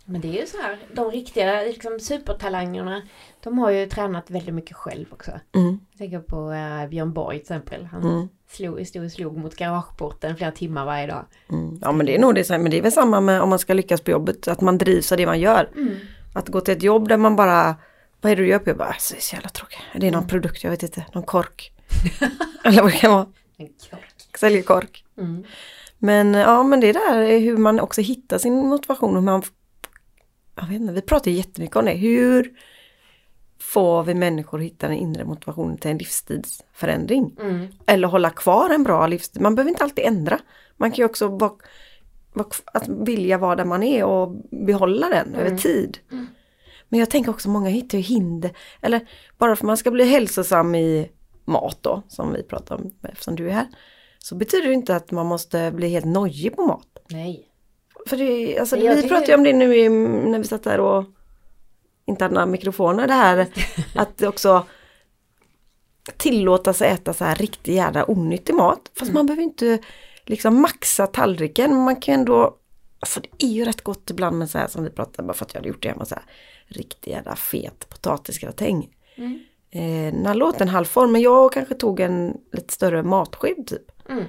Men 0.05 0.21
det 0.21 0.27
är 0.37 0.41
ju 0.41 0.45
så 0.47 0.57
här, 0.61 0.77
de 0.93 1.11
riktiga 1.11 1.61
liksom, 1.61 1.99
supertalangerna, 1.99 3.01
de 3.43 3.57
har 3.57 3.69
ju 3.71 3.85
tränat 3.85 4.29
väldigt 4.31 4.53
mycket 4.55 4.77
själv 4.77 5.05
också. 5.11 5.31
Mm. 5.55 5.79
Jag 5.91 5.97
tänker 5.97 6.19
på 6.19 6.51
eh, 6.51 6.89
Björn 6.89 7.13
Borg 7.13 7.37
till 7.37 7.41
exempel. 7.43 7.85
Han 7.85 8.01
Mm. 8.03 8.29
slog, 8.49 8.87
stod 8.87 9.05
och 9.05 9.11
slog 9.11 9.37
mot 9.37 9.55
garageporten 9.55 10.35
flera 10.37 10.51
timmar 10.51 10.85
varje 10.85 11.07
dag. 11.07 11.25
Mm. 11.49 11.79
Ja 11.81 11.91
men 11.91 12.05
det 12.05 12.15
är 12.15 12.19
nog 12.19 12.35
det, 12.35 12.49
men 12.49 12.71
det 12.71 12.77
är 12.77 12.81
väl 12.81 12.91
samma 12.91 13.21
med 13.21 13.41
om 13.41 13.49
man 13.49 13.59
ska 13.59 13.73
lyckas 13.73 14.01
på 14.01 14.11
jobbet, 14.11 14.47
att 14.47 14.61
man 14.61 14.77
drivs 14.77 15.11
av 15.11 15.17
det 15.17 15.25
man 15.25 15.39
gör. 15.39 15.69
Mm. 15.75 15.95
Att 16.33 16.49
gå 16.49 16.61
till 16.61 16.73
ett 16.77 16.83
jobb 16.83 17.07
där 17.07 17.17
man 17.17 17.35
bara, 17.35 17.75
vad 18.21 18.31
är 18.31 18.35
det 18.35 18.41
du 18.41 18.47
gör 18.47 18.59
på 18.59 18.69
jobbet? 18.69 18.87
Alltså, 18.87 19.13
det 19.13 19.19
är 19.19 19.21
så 19.21 19.35
jävla 19.35 19.49
tråkigt. 19.49 19.79
Det 19.95 20.07
är 20.07 20.11
någon 20.11 20.27
produkt, 20.27 20.63
jag 20.63 20.71
vet 20.71 20.83
inte, 20.83 21.05
någon 21.13 21.23
kork. 21.23 21.71
Eller 22.63 22.81
vad 22.81 22.91
det 22.91 22.97
kan 22.97 23.11
vara, 23.11 23.25
En 23.57 23.67
kork. 23.67 24.37
säljer 24.39 24.61
kork. 24.61 25.05
Mm. 25.17 25.43
Men 25.97 26.33
ja, 26.33 26.63
men 26.63 26.79
det 26.79 26.91
där 26.93 27.17
är 27.17 27.39
hur 27.39 27.57
man 27.57 27.79
också 27.79 28.01
hittar 28.01 28.37
sin 28.37 28.53
motivation. 28.67 29.13
Hur 29.15 29.21
man, 29.21 29.43
jag 30.55 30.67
vet 30.67 30.81
inte, 30.81 30.93
vi 30.93 31.01
pratar 31.01 31.31
jättemycket 31.31 31.75
om 31.75 31.85
det. 31.85 31.91
Hur 31.91 32.53
får 33.59 34.03
vi 34.03 34.13
människor 34.13 34.57
att 34.57 34.65
hitta 34.65 34.87
den 34.87 34.97
inre 34.97 35.25
motivationen 35.25 35.77
till 35.77 35.91
en 35.91 35.97
livsstilsförändring? 35.97 37.35
Mm. 37.39 37.67
Eller 37.85 38.07
hålla 38.07 38.29
kvar 38.29 38.69
en 38.69 38.83
bra 38.83 39.07
livsstil. 39.07 39.41
Man 39.41 39.55
behöver 39.55 39.69
inte 39.69 39.83
alltid 39.83 40.05
ändra. 40.05 40.39
Man 40.77 40.91
kan 40.91 40.97
ju 40.97 41.05
också 41.05 41.27
vara, 41.27 41.51
vara, 42.33 42.47
att 42.65 42.87
vilja 42.87 43.37
vara 43.37 43.55
där 43.55 43.65
man 43.65 43.83
är 43.83 44.03
och 44.03 44.35
behålla 44.51 45.09
den 45.09 45.35
över 45.35 45.57
tid. 45.57 45.97
Mm. 46.11 46.27
Men 46.89 46.99
jag 46.99 47.09
tänker 47.09 47.31
också 47.31 47.49
många 47.49 47.69
hittar 47.69 47.97
ju 47.97 48.03
hinder. 48.03 48.51
Eller 48.81 49.07
bara 49.37 49.55
för 49.55 49.63
att 49.63 49.67
man 49.67 49.77
ska 49.77 49.91
bli 49.91 50.05
hälsosam 50.05 50.75
i 50.75 51.11
mat 51.45 51.77
då, 51.81 52.01
som 52.07 52.33
vi 52.33 52.43
pratar 52.43 52.75
om 52.75 52.91
eftersom 53.01 53.35
du 53.35 53.47
är 53.47 53.53
här. 53.53 53.67
Så 54.19 54.35
betyder 54.35 54.67
det 54.67 54.73
inte 54.73 54.95
att 54.95 55.11
man 55.11 55.25
måste 55.25 55.71
bli 55.71 55.89
helt 55.89 56.05
nojig 56.05 56.55
på 56.55 56.61
mat. 56.61 56.87
Nej. 57.09 57.54
För 58.05 58.17
det, 58.17 58.59
alltså, 58.59 58.75
vi 58.75 58.81
tycker- 58.95 59.07
pratade 59.07 59.31
ju 59.31 59.35
om 59.37 59.43
det 59.43 59.53
nu 59.53 59.75
i, 59.77 59.89
när 59.89 60.39
vi 60.39 60.45
satt 60.45 60.63
där 60.63 60.79
och 60.79 61.05
inte 62.05 62.23
hade 62.23 62.33
några 62.33 62.45
mikrofoner. 62.45 63.07
Det 63.07 63.13
här 63.13 63.47
att 63.95 64.23
också 64.23 64.65
tillåta 66.17 66.73
sig 66.73 66.89
äta 66.91 67.13
så 67.13 67.23
här 67.23 67.35
riktigt 67.35 67.75
jävla 67.75 68.09
onyttig 68.11 68.53
mat. 68.55 68.91
Fast 68.99 69.13
man 69.13 69.25
behöver 69.25 69.43
inte 69.43 69.79
liksom 70.25 70.61
maxa 70.61 71.07
tallriken. 71.07 71.71
men 71.71 71.83
Man 71.83 71.95
kan 71.95 72.13
ju 72.13 72.19
ändå, 72.19 72.57
alltså 72.99 73.19
det 73.19 73.45
är 73.45 73.49
ju 73.49 73.65
rätt 73.65 73.81
gott 73.81 74.09
ibland 74.09 74.37
med 74.39 74.49
så 74.49 74.57
här 74.57 74.67
som 74.67 74.83
vi 74.83 74.89
pratade 74.89 75.27
bara 75.27 75.33
för 75.33 75.45
att 75.45 75.53
jag 75.53 75.59
hade 75.59 75.69
gjort 75.69 75.83
det 75.83 75.89
hemma 75.89 76.05
så 76.05 76.15
här 76.15 76.23
riktigt 76.67 77.07
jävla 77.07 77.35
fet 77.35 77.89
potatisgratäng. 77.89 78.89
Mm. 79.15 79.39
Eh, 79.71 80.23
den 80.23 80.37
låt 80.37 80.61
en 80.61 80.67
halv 80.69 80.85
form, 80.85 81.11
men 81.11 81.21
jag 81.21 81.53
kanske 81.53 81.75
tog 81.75 81.99
en 81.99 82.37
lite 82.51 82.73
större 82.73 83.03
matsked 83.03 83.67
typ. 83.67 84.09
Mm. 84.09 84.23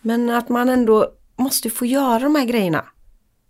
Men 0.00 0.30
att 0.30 0.48
man 0.48 0.68
ändå 0.68 1.08
måste 1.36 1.70
få 1.70 1.86
göra 1.86 2.18
de 2.18 2.34
här 2.34 2.44
grejerna. 2.44 2.84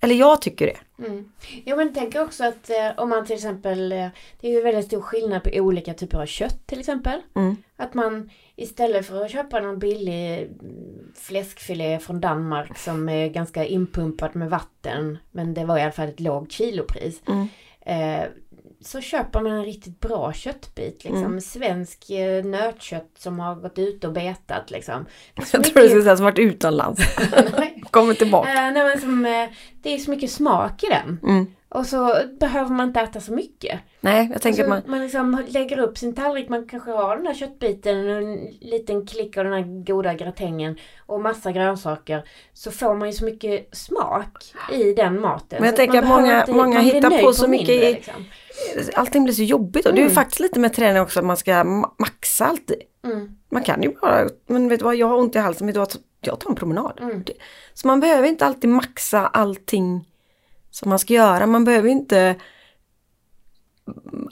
Eller 0.04 0.14
jag 0.14 0.42
tycker 0.42 0.66
det. 0.66 1.06
Mm. 1.06 1.32
Jo 1.64 1.76
men 1.76 1.94
tänk 1.94 2.16
också 2.16 2.44
att 2.44 2.70
eh, 2.70 2.90
om 2.96 3.08
man 3.08 3.26
till 3.26 3.36
exempel, 3.36 3.92
eh, 3.92 4.08
det 4.40 4.48
är 4.48 4.52
ju 4.52 4.62
väldigt 4.62 4.86
stor 4.86 5.00
skillnad 5.00 5.42
på 5.42 5.50
olika 5.54 5.94
typer 5.94 6.18
av 6.18 6.26
kött 6.26 6.66
till 6.66 6.80
exempel. 6.80 7.20
Mm. 7.34 7.56
Att 7.76 7.94
man 7.94 8.30
istället 8.56 9.06
för 9.06 9.24
att 9.24 9.30
köpa 9.30 9.60
någon 9.60 9.78
billig 9.78 10.42
mm, 10.42 11.12
fläskfilé 11.14 11.98
från 11.98 12.20
Danmark 12.20 12.78
som 12.78 13.08
är 13.08 13.28
ganska 13.28 13.64
inpumpad 13.64 14.36
med 14.36 14.50
vatten, 14.50 15.18
men 15.30 15.54
det 15.54 15.64
var 15.64 15.78
i 15.78 15.82
alla 15.82 15.92
fall 15.92 16.08
ett 16.08 16.20
lågt 16.20 16.52
kilopris. 16.52 17.22
Mm. 17.28 17.48
Eh, 17.80 18.26
så 18.84 19.00
köper 19.00 19.40
man 19.40 19.52
en 19.52 19.64
riktigt 19.64 20.00
bra 20.00 20.32
köttbit, 20.32 21.04
liksom. 21.04 21.24
Mm. 21.24 21.40
Svensk 21.40 22.10
eh, 22.10 22.44
nötkött 22.44 23.10
som 23.18 23.38
har 23.40 23.54
gått 23.54 23.78
ut 23.78 24.04
och 24.04 24.12
betat 24.12 24.70
liksom. 24.70 25.06
Jag 25.34 25.46
tror 25.46 25.62
det 25.62 25.68
mycket- 25.68 25.90
skulle 25.90 26.02
säga 26.02 26.16
som 26.16 26.24
varit 26.24 26.38
utomlands. 26.38 27.02
Kommer 27.90 28.14
tillbaka. 28.14 28.48
Eh, 28.48 28.72
nej, 28.72 28.84
men 28.84 29.00
som, 29.00 29.26
eh, 29.26 29.48
det 29.82 29.94
är 29.94 29.98
så 29.98 30.10
mycket 30.10 30.30
smak 30.30 30.82
i 30.82 30.86
den. 30.86 31.20
Mm. 31.22 31.46
Och 31.74 31.86
så 31.86 32.14
behöver 32.40 32.70
man 32.70 32.88
inte 32.88 33.00
äta 33.00 33.20
så 33.20 33.32
mycket. 33.32 33.80
Nej, 34.00 34.28
jag 34.32 34.42
tänker 34.42 34.56
så 34.56 34.62
att 34.62 34.68
man... 34.68 34.90
man 34.90 35.00
liksom 35.02 35.42
lägger 35.48 35.78
upp 35.78 35.98
sin 35.98 36.14
tallrik, 36.14 36.48
man 36.48 36.68
kanske 36.68 36.90
har 36.90 37.16
den 37.16 37.24
där 37.24 37.34
köttbiten 37.34 38.08
och 38.10 38.16
en 38.22 38.46
liten 38.60 39.06
klick 39.06 39.36
av 39.36 39.44
den 39.44 39.52
här 39.52 39.84
goda 39.84 40.14
gratängen 40.14 40.78
och 41.06 41.20
massa 41.20 41.52
grönsaker. 41.52 42.24
Så 42.52 42.70
får 42.70 42.94
man 42.94 43.08
ju 43.08 43.12
så 43.14 43.24
mycket 43.24 43.76
smak 43.76 44.44
i 44.72 44.92
den 44.94 45.20
maten. 45.20 45.56
Men 45.60 45.66
jag 45.66 45.76
tänker 45.76 45.98
att 45.98 46.08
många- 46.08 46.40
inte- 46.40 46.52
många 46.54 46.80
hittar 46.80 47.22
på 47.22 47.32
så 47.32 47.48
mycket 47.48 47.68
mindre, 47.68 47.88
i- 47.90 47.94
liksom. 47.94 48.24
Allting 48.94 49.24
blir 49.24 49.34
så 49.34 49.42
jobbigt 49.42 49.86
och 49.86 49.92
det 49.92 49.98
är 49.98 50.02
ju 50.02 50.06
Mm. 50.06 50.14
faktiskt 50.14 50.40
lite 50.40 50.60
med 50.60 50.72
träning 50.74 51.02
också 51.02 51.18
att 51.18 51.24
man 51.26 51.36
ska 51.36 51.52
ma- 51.52 51.90
maxa 51.98 52.44
alltid. 52.46 52.76
mm, 53.04 53.28
Man 53.50 53.62
kan 53.62 53.82
ju 53.82 53.88
bara, 54.00 54.28
men 54.46 54.68
vet 54.68 54.78
du 54.78 54.84
vad, 54.84 54.96
jag 54.96 55.06
har 55.06 55.16
ont 55.18 55.36
i 55.36 55.38
halsen, 55.38 55.66
vet 55.66 55.74
du 55.74 55.78
vad, 55.80 55.92
jag 56.20 56.40
tar 56.40 56.50
en 56.50 56.56
promenad. 56.56 56.98
mm, 57.02 57.24
Så 57.74 57.86
man 57.86 58.00
behöver 58.00 58.28
inte 58.28 58.46
alltid 58.46 58.70
maxa 58.70 59.26
allting 59.26 60.08
som 60.72 60.88
man 60.88 60.98
ska 60.98 61.14
göra. 61.14 61.46
Man 61.46 61.64
behöver 61.64 61.88
inte 61.88 62.36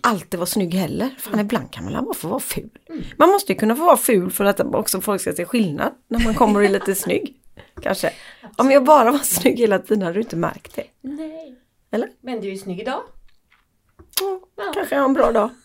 alltid 0.03 0.39
vara 0.41 0.47
snygg 0.47 0.75
heller. 0.75 1.11
Fan, 1.19 1.41
ibland 1.41 1.73
kan 1.73 1.85
man 1.93 2.05
bara 2.05 2.15
få 2.15 2.29
vara 2.29 2.41
ful. 2.41 2.71
Mm. 2.89 3.03
Man 3.17 3.29
måste 3.31 3.53
ju 3.53 3.59
kunna 3.59 3.77
få 3.77 3.85
vara 3.85 3.97
ful 3.97 4.31
för 4.31 4.45
att 4.45 4.61
också 4.61 5.01
folk 5.01 5.21
ska 5.21 5.33
se 5.33 5.45
skillnad 5.45 5.93
när 6.09 6.25
man 6.25 6.35
kommer 6.35 6.61
och 6.61 6.65
är 6.65 6.69
lite 6.69 6.95
snygg. 6.95 7.37
Kanske. 7.83 8.13
Om 8.57 8.71
jag 8.71 8.85
bara 8.85 9.11
var 9.11 9.19
snygg 9.19 9.59
hela 9.59 9.79
tiden 9.79 10.03
hade 10.03 10.15
du 10.15 10.21
inte 10.21 10.37
märkt 10.37 10.75
det. 10.77 10.85
Nej. 11.01 11.59
Eller? 11.93 12.09
Men 12.21 12.41
du 12.41 12.53
är 12.53 12.57
snygg 12.57 12.81
idag. 12.81 13.03
Ja, 14.21 14.41
Ja. 14.57 14.73
kanske 14.75 14.95
jag 14.95 15.03
har 15.03 15.09
en 15.09 15.15
bra 15.15 15.33
dag. 15.33 15.51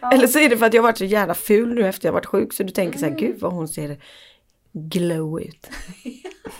Ja. 0.00 0.12
Eller 0.12 0.26
så 0.26 0.38
är 0.38 0.48
det 0.48 0.56
för 0.58 0.66
att 0.66 0.74
jag 0.74 0.82
har 0.82 0.88
varit 0.88 0.98
så 0.98 1.04
jävla 1.04 1.34
ful 1.34 1.74
nu 1.74 1.88
efter 1.88 2.08
jag 2.08 2.12
varit 2.12 2.26
sjuk 2.26 2.52
så 2.52 2.62
du 2.62 2.68
tänker 2.70 2.98
så 2.98 3.04
Mm. 3.06 3.18
här, 3.18 3.26
gud 3.26 3.40
vad 3.40 3.52
hon 3.52 3.68
ser 3.68 4.02
glow 4.72 5.40
ut. 5.42 5.70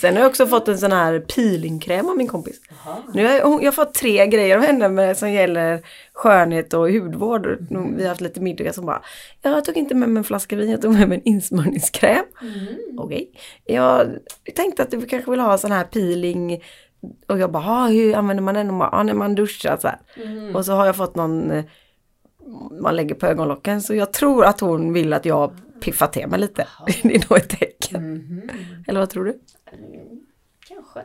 Sen 0.00 0.14
har 0.14 0.20
jag 0.22 0.28
också 0.30 0.46
fått 0.46 0.68
en 0.68 0.78
sån 0.78 0.92
här 0.92 1.20
peelingkräm 1.20 2.08
av 2.08 2.16
min 2.16 2.28
kompis. 2.28 2.60
Jaha. 2.84 2.96
Nu 3.14 3.24
har 3.26 3.32
jag, 3.32 3.62
jag 3.62 3.66
har 3.66 3.72
fått 3.72 3.94
tre 3.94 4.26
grejer 4.26 4.56
av 4.56 4.62
henne 4.62 4.88
med, 4.88 5.16
som 5.16 5.32
gäller 5.32 5.80
skönhet 6.12 6.74
och 6.74 6.90
hudvård. 6.90 7.58
Vi 7.96 8.02
har 8.02 8.08
haft 8.08 8.20
lite 8.20 8.40
middagar 8.40 8.72
som 8.72 8.86
bara, 8.86 9.02
jag 9.42 9.64
tog 9.64 9.76
inte 9.76 9.94
med 9.94 10.08
mig 10.08 10.20
en 10.20 10.24
flaska 10.24 10.56
vin, 10.56 10.70
jag 10.70 10.82
tog 10.82 10.92
med 10.92 11.08
mig 11.08 11.18
en 11.18 11.24
insmörjningskräm. 11.28 12.24
Mm. 12.42 12.98
Okej. 12.98 13.30
Jag 13.64 14.06
tänkte 14.54 14.82
att 14.82 14.90
du 14.90 15.06
kanske 15.06 15.30
vill 15.30 15.40
ha 15.40 15.58
sån 15.58 15.72
här 15.72 15.84
peeling. 15.84 16.62
Och 17.28 17.38
jag 17.38 17.52
bara, 17.52 17.64
"Ah, 17.66 17.86
hur 17.86 18.14
använder 18.14 18.42
man 18.42 18.54
den? 18.54 18.70
Och 18.70 18.78
bara, 18.78 18.90
ah, 18.92 19.02
när 19.02 19.14
man 19.14 19.34
duschar 19.34 19.76
så. 19.76 19.88
Mm. 20.22 20.56
Och 20.56 20.64
så 20.64 20.72
har 20.72 20.86
jag 20.86 20.96
fått 20.96 21.14
någon 21.14 21.50
eh, 21.50 21.64
man 22.80 22.96
lägger 22.96 23.14
på 23.14 23.26
ögonlocken. 23.26 23.82
Så 23.82 23.94
jag 23.94 24.12
tror 24.12 24.44
att 24.44 24.60
hon 24.60 24.92
vill 24.92 25.12
att 25.12 25.24
jag 25.24 25.50
piffar 25.80 26.06
till 26.06 26.26
mig 26.28 26.40
lite. 26.40 26.66
Det 27.02 27.14
är 27.14 27.30
nog 27.30 27.38
ett 27.38 27.48
tecken. 27.48 28.12
Mhm. 28.12 28.50
Eller 28.88 29.00
vad 29.00 29.10
tror 29.10 29.24
du? 29.24 29.30
Mm, 29.72 30.20
Kanske. 30.68 31.02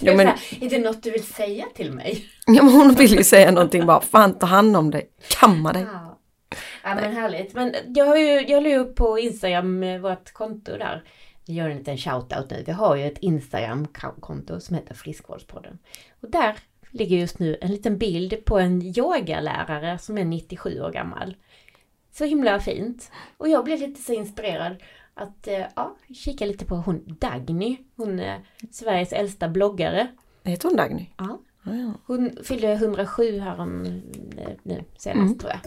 Ja, 0.00 0.16
men, 0.16 0.28
Är 0.28 0.34
det- 0.60 0.66
Är 0.66 0.70
det 0.70 0.78
något 0.78 1.02
du 1.02 1.10
vill 1.10 1.24
säga 1.24 1.64
till 1.74 1.92
mig? 1.92 2.24
ja, 2.46 2.62
men 2.62 2.72
hon 2.72 2.94
vill 2.94 3.12
ju 3.18 3.24
säga 3.24 3.50
någonting 3.50 3.86
bara, 3.86 4.00
fan 4.00 4.38
ta 4.38 4.46
hand 4.46 4.76
om 4.76 4.90
dig, 4.90 5.10
kamma 5.40 5.72
dig. 5.72 5.82
Ja. 5.92 6.18
ja 6.84 6.94
men 6.94 7.12
härligt. 7.16 7.54
Men 7.54 7.74
jag 7.94 8.06
har 8.06 8.16
ju, 8.16 8.40
jag 8.48 8.62
la 8.62 8.76
upp 8.76 8.96
på 8.96 9.18
Instagram 9.18 9.82
eh, 9.82 9.98
vårt 10.00 10.32
konto 10.32 10.72
där. 10.78 11.04
Vi 11.46 11.52
gör 11.54 11.68
en 11.68 11.78
liten 11.78 11.98
shoutout 11.98 12.50
nu. 12.50 12.62
Vi 12.66 12.72
har 12.72 12.96
ju 12.96 13.04
ett 13.06 13.18
Instagram-konto 13.18 14.60
som 14.60 14.76
heter 14.76 14.94
Friskvårdspodden. 14.94 15.78
Och 16.22 16.30
där 16.30 16.56
ligger 16.90 17.16
just 17.16 17.38
nu 17.38 17.58
en 17.60 17.70
liten 17.70 17.98
bild 17.98 18.44
på 18.44 18.58
en 18.58 18.82
yogalärare 18.82 19.98
som 19.98 20.18
är 20.18 20.24
97 20.24 20.80
år 20.80 20.90
gammal. 20.90 21.36
Så 22.12 22.24
himla 22.24 22.60
fint. 22.60 23.10
Och 23.36 23.48
jag 23.48 23.64
blev 23.64 23.78
lite 23.78 24.02
så 24.02 24.12
inspirerad 24.12 24.76
att 25.14 25.46
eh, 25.48 25.64
ja, 25.76 25.96
kika 26.14 26.46
lite 26.46 26.64
på 26.64 26.74
hon 26.76 27.16
Dagny. 27.20 27.76
Hon 27.96 28.20
är 28.20 28.40
Sveriges 28.70 29.12
äldsta 29.12 29.48
bloggare. 29.48 30.06
Heter 30.44 30.68
hon 30.68 30.76
Dagny? 30.76 31.06
Ja. 31.18 31.38
Hon 32.06 32.30
fyllde 32.44 32.72
107 32.72 33.38
här 33.38 33.60
om, 33.60 33.84
eh, 34.38 34.48
nu 34.62 34.84
senast 34.98 35.26
Mm. 35.26 35.38
tror 35.38 35.50
jag. 35.52 35.60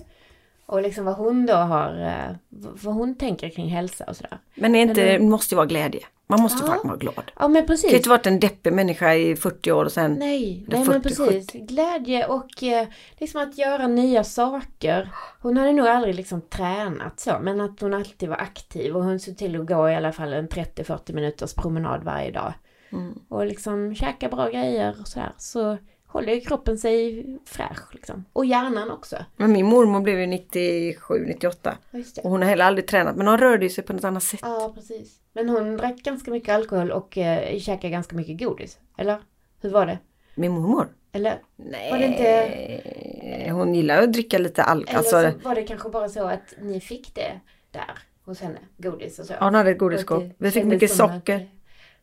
Och 0.66 0.82
liksom 0.82 1.06
vad 1.06 1.16
hon 1.16 1.46
då 1.46 1.54
har, 1.54 2.02
eh, 2.02 2.36
vad 2.84 2.94
hon 2.96 3.16
tänker 3.16 3.50
kring 3.50 3.70
hälsa 3.70 4.04
och 4.08 4.16
sådär. 4.16 4.38
Men 4.56 4.76
är 4.76 4.82
inte, 4.82 5.04
det 5.18 5.20
måste 5.20 5.56
ju 5.56 5.58
vara 5.58 5.66
glädje. 5.68 6.02
Man 6.28 6.42
måste 6.42 6.64
Ja. 6.64 6.68
faktiskt 6.68 6.86
vara 6.86 6.98
glad. 6.98 7.32
Ja 7.40 7.48
men 7.48 7.52
Du 7.54 7.56
kan 7.56 7.62
ju 7.62 7.68
precis. 7.68 7.94
inte 7.94 8.10
varit 8.10 8.26
en 8.28 8.40
deppig 8.40 8.74
människa 8.74 9.14
i 9.14 9.36
40 9.36 9.72
år 9.72 9.86
och 9.86 9.92
sen... 9.92 10.14
Nej, 10.14 10.66
nej 10.68 10.86
men 10.86 10.86
40, 10.86 11.02
precis. 11.02 11.48
70. 11.52 11.60
Glädje 11.60 12.26
och 12.28 12.64
eh, 12.64 12.88
liksom 13.18 13.42
att 13.42 13.58
göra 13.58 13.88
nya 13.88 14.24
saker. 14.24 15.10
Hon 15.42 15.58
hade 15.58 15.72
nog 15.74 15.88
aldrig 15.88 16.16
liksom 16.16 16.42
tränat 16.42 17.20
så, 17.20 17.38
men 17.42 17.62
att 17.62 17.82
hon 17.82 17.94
alltid 17.94 18.30
var 18.30 18.38
aktiv 18.38 18.96
och 18.96 19.04
hon 19.04 19.20
såg 19.20 19.38
till 19.38 19.60
att 19.62 19.68
gå 19.68 19.90
i 19.90 19.96
alla 19.96 20.12
fall 20.12 20.34
en 20.34 20.48
30-40 20.50 21.14
minuters 21.14 21.54
promenad 21.54 22.04
varje 22.04 22.32
dag. 22.32 22.54
Mm. 22.92 23.14
Och 23.30 23.46
liksom 23.46 23.96
käka 23.96 24.30
bra 24.30 24.50
grejer 24.50 24.96
och 25.02 25.08
sådär. 25.08 25.32
Så 25.38 25.78
håller 26.14 26.34
ju 26.34 26.42
kroppen 26.42 26.78
sig 26.78 27.26
fräsch 27.46 27.94
liksom. 27.94 28.26
Och 28.34 28.46
hjärnan 28.46 28.92
också. 28.92 29.16
Men 29.36 29.52
min 29.52 29.66
mormor 29.66 30.02
blev 30.02 30.20
ju 30.20 30.28
97, 30.28 31.26
98. 31.28 31.78
Ja, 31.92 31.98
just 31.98 32.16
det. 32.16 32.22
Och 32.22 32.30
hon 32.30 32.42
har 32.42 32.50
heller 32.50 32.66
aldrig 32.66 32.88
tränat 32.88 33.16
men 33.16 33.28
hon 33.28 33.38
rörde 33.38 33.66
ju 33.66 33.70
sig 33.70 33.84
på 33.84 33.94
något 33.94 34.04
annat 34.04 34.24
sätt. 34.24 34.40
Ja, 34.44 34.72
precis. 34.76 35.20
Men 35.34 35.50
hon 35.50 35.78
drack 35.78 35.96
ganska 35.98 36.32
mycket 36.32 36.56
alkohol 36.56 36.92
och 36.92 37.18
eh, 37.18 37.60
käkade 37.60 37.92
ganska 37.92 38.16
mycket 38.16 38.40
godis. 38.40 38.80
Eller? 38.98 39.18
Hur 39.62 39.70
var 39.70 39.86
det? 39.86 40.00
Min 40.36 40.52
mormor? 40.52 40.88
Eller, 41.12 41.42
Nej. 41.56 41.92
Var 41.92 41.98
det 41.98 42.06
inte- 42.06 43.52
Hon 43.52 43.76
gillar 43.76 44.02
att 44.02 44.14
dricka 44.14 44.38
lite 44.38 44.64
alkohol. 44.64 44.90
eller 44.90 44.98
Alltså, 45.28 45.42
så 45.42 45.48
var 45.48 45.56
det 45.56 45.64
kanske 45.64 45.90
bara 45.90 46.10
så 46.10 46.24
att 46.28 46.54
ni 46.62 46.80
fick 46.80 47.16
det 47.16 47.40
där 47.72 47.98
hos 48.26 48.42
henne? 48.42 48.60
Godis 48.78 49.20
och 49.20 49.26
så? 49.26 49.34
ja, 49.34 49.46
hon 49.46 49.56
hade 49.56 49.72
ett 49.72 49.78
godisskåp. 49.78 50.24
det 50.24 50.34
Vi 50.38 50.52
fick 50.52 50.64
mycket 50.66 50.92
socker. 50.92 51.36
Att, 51.36 51.42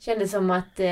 kändes 0.00 0.30
som 0.30 0.50
att 0.50 0.80
eh, 0.80 0.86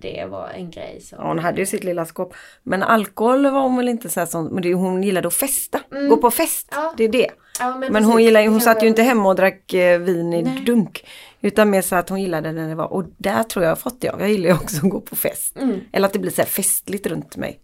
det 0.00 0.26
var 0.30 0.48
en 0.48 0.70
grej 0.70 1.00
som... 1.00 1.18
Ja, 1.20 1.28
hon 1.28 1.38
hade 1.38 1.60
ju 1.60 1.66
sitt 1.66 1.84
lilla 1.84 2.04
skåp. 2.06 2.34
Men 2.62 2.82
alkohol 2.82 3.50
var 3.50 3.60
hon 3.60 3.76
väl 3.76 3.88
inte 3.88 4.08
så 4.08 4.20
här 4.20 4.26
som, 4.26 4.46
men 4.46 4.62
det, 4.62 4.74
hon 4.74 5.02
gillade 5.02 5.28
att 5.28 5.34
festa. 5.34 5.80
Mm. 5.92 6.08
Gå 6.08 6.16
på 6.16 6.30
fest. 6.30 6.68
Ja. 6.70 6.94
Det 6.96 7.04
är 7.04 7.08
det. 7.08 7.30
Ja, 7.60 7.76
Men 7.76 7.92
precis. 7.92 8.06
hon, 8.06 8.22
gillade, 8.22 8.46
hon 8.46 8.60
satt 8.60 8.82
ju 8.82 8.86
inte 8.86 9.02
hemma 9.02 9.28
och 9.28 9.36
drack 9.36 9.74
eh, 9.74 10.00
vin 10.00 10.32
i 10.32 10.42
Nej. 10.42 10.62
dunk. 10.66 11.06
Utan 11.40 11.70
mer 11.70 11.82
så 11.82 11.96
att 11.96 12.08
hon 12.08 12.20
gillade 12.20 12.52
när 12.52 12.68
det 12.68 12.74
var, 12.74 12.92
och 12.92 13.04
där 13.18 13.42
tror 13.42 13.64
jag 13.64 13.70
jag 13.70 13.76
har 13.76 13.80
fått 13.80 14.00
det 14.00 14.08
av. 14.08 14.20
Jag 14.20 14.30
gillar 14.30 14.48
ju 14.48 14.54
också 14.54 14.76
att 14.76 14.90
gå 14.90 15.00
på 15.00 15.16
fest. 15.16 15.56
Mm. 15.56 15.80
Eller 15.92 16.06
att 16.06 16.12
det 16.12 16.18
blir 16.18 16.30
så 16.30 16.40
här 16.42 16.48
festligt 16.48 17.06
runt 17.06 17.36
mig. 17.36 17.60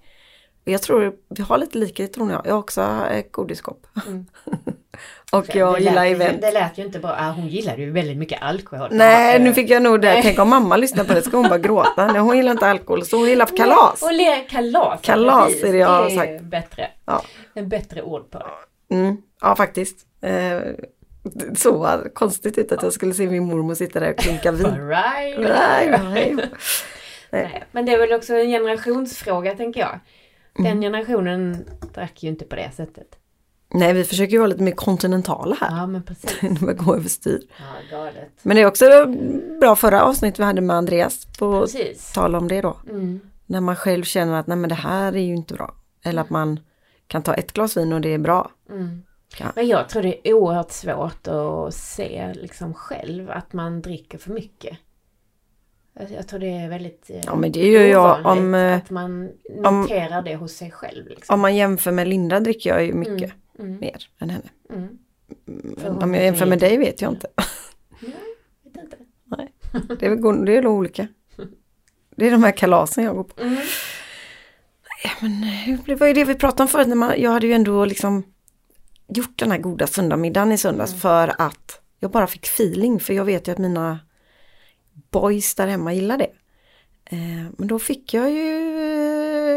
Och 0.69 0.75
jag 0.75 0.83
tror 0.83 1.13
vi 1.29 1.43
har 1.43 1.59
lite 1.59 1.79
likhet 1.79 2.13
tror 2.13 2.31
jag. 2.31 2.43
Jag 2.45 2.53
har 2.53 2.59
också 2.59 2.83
ett 3.11 3.33
godisskåp. 3.33 3.87
Mm. 4.07 4.27
och 5.33 5.55
jag 5.55 5.75
det 5.75 5.81
gillar 5.81 6.05
lät, 6.05 6.15
event. 6.15 6.41
Det 6.41 6.51
lät 6.51 6.79
ju 6.79 6.83
inte 6.83 6.99
bara, 6.99 7.17
ah, 7.19 7.31
hon 7.31 7.49
gillade 7.49 7.83
ju 7.83 7.91
väldigt 7.91 8.17
mycket 8.17 8.43
alkohol. 8.43 8.89
Nej, 8.93 9.33
Hon 9.33 9.33
bara, 9.33 9.45
nu 9.45 9.49
eh, 9.49 9.55
fick 9.55 9.71
jag 9.71 9.83
nog 9.83 10.01
det. 10.01 10.23
Tänk 10.23 10.39
om 10.39 10.49
mamma 10.49 10.77
lyssnar 10.77 11.05
på 11.05 11.15
det 11.15 11.23
ska 11.23 11.37
hon 11.37 11.49
bara 11.49 11.59
gråta. 11.59 12.07
Nej, 12.13 12.21
hon 12.21 12.37
gillar 12.37 12.53
inte 12.53 12.67
alkohol 12.67 13.05
så 13.05 13.17
hon 13.17 13.29
gillar 13.29 13.47
kalas. 13.47 14.03
Och 14.03 14.13
le, 14.13 14.41
kalas. 14.49 15.01
Kalas 15.03 15.63
är 15.63 15.73
det 15.73 15.79
jag 15.79 15.89
har 15.89 16.11
Det 16.11 16.37
är 16.37 16.43
bättre. 16.43 16.91
Ja. 17.05 17.23
En 17.55 17.69
bättre 17.69 18.03
ord 18.03 18.31
på 18.31 18.39
det. 18.39 18.95
Mm, 18.95 19.17
ja, 19.41 19.57
faktiskt. 19.57 19.99
Eh, 20.23 20.61
så 21.57 21.99
konstigt 22.15 22.59
ut 22.59 22.73
att 22.73 22.83
jag 22.83 22.93
skulle 22.93 23.15
se 23.15 23.27
min 23.27 23.45
mormor 23.45 23.75
sitta 23.75 24.01
där 24.01 24.11
och 24.11 24.19
klinka 24.19 24.53
vin. 24.53 24.89
Right. 24.89 25.41
Nej, 25.41 25.91
nej. 26.13 26.37
Nej, 27.31 27.65
men 27.73 27.87
det 27.87 27.93
är 27.93 27.99
väl 27.99 28.13
också 28.13 28.35
en 28.35 28.49
generationsfråga 28.49 29.55
tänker 29.55 29.81
jag. 29.81 30.01
Den 30.59 30.67
Mm. 30.67 30.81
generationen 30.83 31.65
drack 31.95 32.23
ju 32.23 32.29
inte 32.29 32.45
på 32.45 32.57
det 32.57 32.71
sättet. 32.75 33.07
Nej, 33.75 33.93
vi 33.93 34.05
försöker 34.05 34.33
ju 34.33 34.39
vara 34.39 34.47
lite 34.49 34.63
mer 34.63 34.73
kontinentala 34.73 35.57
här. 35.61 35.77
Ja 35.77 35.87
men 35.87 36.03
precis. 36.07 36.41
Det 36.61 36.75
går 36.75 36.97
överstyr. 36.97 37.41
Ja, 37.59 37.97
galet. 37.99 38.31
Men 38.43 38.57
det 38.57 38.63
är 38.63 38.67
också 38.67 38.85
bra 39.61 39.77
förra 39.77 40.03
avsnittet 40.03 40.39
vi 40.41 40.45
hade 40.45 40.61
med 40.61 40.77
Andreas 40.77 41.27
på 41.39 41.61
Precis. 41.61 42.13
tal 42.13 42.35
om 42.35 42.49
det 42.49 42.61
då. 42.61 42.77
Mm. 42.91 43.21
När 43.47 43.61
man 43.61 43.77
själv 43.77 44.03
känner 44.05 44.41
att 44.41 44.47
nej 44.47 44.57
men 44.57 44.69
det 44.69 44.75
här 44.75 45.13
är 45.17 45.21
ju 45.23 45.35
inte 45.35 45.55
bra. 45.55 45.75
Eller 46.05 46.23
att 46.23 46.31
man 46.31 46.61
kan 47.07 47.23
ta 47.23 47.35
ett 47.35 47.53
glas 47.53 47.77
vin 47.77 47.93
och 47.93 48.01
det 48.01 48.15
är 48.15 48.19
bra. 48.19 48.51
Mm. 48.71 49.03
Ja. 49.39 49.47
Men 49.55 49.67
jag 49.69 49.89
tror 49.89 50.03
det 50.03 50.29
är 50.29 50.35
oerhört 50.35 50.71
svårt 50.71 51.29
att 51.29 51.75
se 51.75 52.33
liksom 52.35 52.75
själv 52.75 53.31
att 53.31 53.53
man 53.53 53.83
dricker 53.83 54.19
för 54.19 54.31
mycket. 54.33 54.79
Jag- 55.99 56.11
Jag 56.11 56.29
tror 56.29 56.41
det 56.41 56.47
är 56.57 56.69
väldigt 56.69 57.11
eh, 57.11 57.21
Ja 57.27 57.37
men 57.37 57.53
det 57.53 57.69
gör 57.71 57.83
jag 57.85 58.27
om, 58.27 58.55
eh, 58.55 58.77
att 58.77 58.91
man 58.91 59.31
noterar 59.63 60.23
det 60.23 60.37
hos 60.37 60.53
sig 60.53 60.71
själv. 60.71 61.07
Liksom. 61.09 61.35
om 61.35 61.41
man 61.41 61.57
jämför 61.57 61.93
med 61.93 62.09
Linda 62.09 62.41
dricker 62.41 62.71
jag 62.71 62.85
ju 62.87 62.93
mycket 62.93 63.33
Mm. 63.59 63.69
Mm. 63.71 63.81
mer 63.81 64.09
än 64.19 64.31
henne. 64.31 64.49
Mm. 64.71 64.99
Om 66.03 66.15
jag 66.15 66.25
jämför 66.25 66.47
med 66.47 66.59
dig 66.59 66.77
vet 66.77 67.01
jag 67.03 67.13
inte. 67.13 67.27
Vet 68.65 68.77
inte. 68.85 68.97
Det 69.99 70.07
är 70.07 70.11
väl 70.11 70.45
det 70.45 70.57
är 70.57 70.67
olika. 70.67 71.09
Det 72.17 72.27
är 72.27 72.31
de 72.31 72.45
här 72.45 72.51
kalasen 72.53 73.05
jag 73.05 73.17
går 73.17 73.25
på. 73.25 73.43
Mm. 73.43 73.57
Ja, 75.05 75.11
men 75.21 75.33
eh, 75.43 75.81
det 75.87 75.95
var 75.95 76.07
ju 76.07 76.13
det 76.13 76.25
vi 76.25 76.35
pratade 76.35 76.63
om 76.63 76.69
förut. 76.69 76.89
När 76.89 76.97
man, 76.97 77.21
jag 77.21 77.31
hade 77.31 77.47
ju 77.47 77.53
ändå 77.53 77.85
liksom 77.85 78.23
gjort 79.09 79.39
den 79.39 79.51
här 79.51 79.59
goda 79.59 79.87
söndagmiddagen 79.87 80.53
i 80.53 80.59
söndags 80.59 80.91
Mm. 80.91 81.01
för 81.01 81.35
att 81.39 81.81
jag 82.01 82.11
bara 82.11 82.27
fick 82.27 82.47
feeling. 82.47 83.01
För 83.01 83.15
jag 83.15 83.25
vet 83.25 83.49
ju 83.49 83.53
att 83.53 83.59
mina 83.59 83.99
boys 85.11 85.55
där 85.55 85.67
hemma 85.67 85.93
gillar 85.95 86.19
det. 86.19 86.31
Eh, 87.05 87.47
men 87.59 87.69
då 87.69 87.79
fick 87.79 88.15
jag 88.15 88.31
ju 88.31 88.83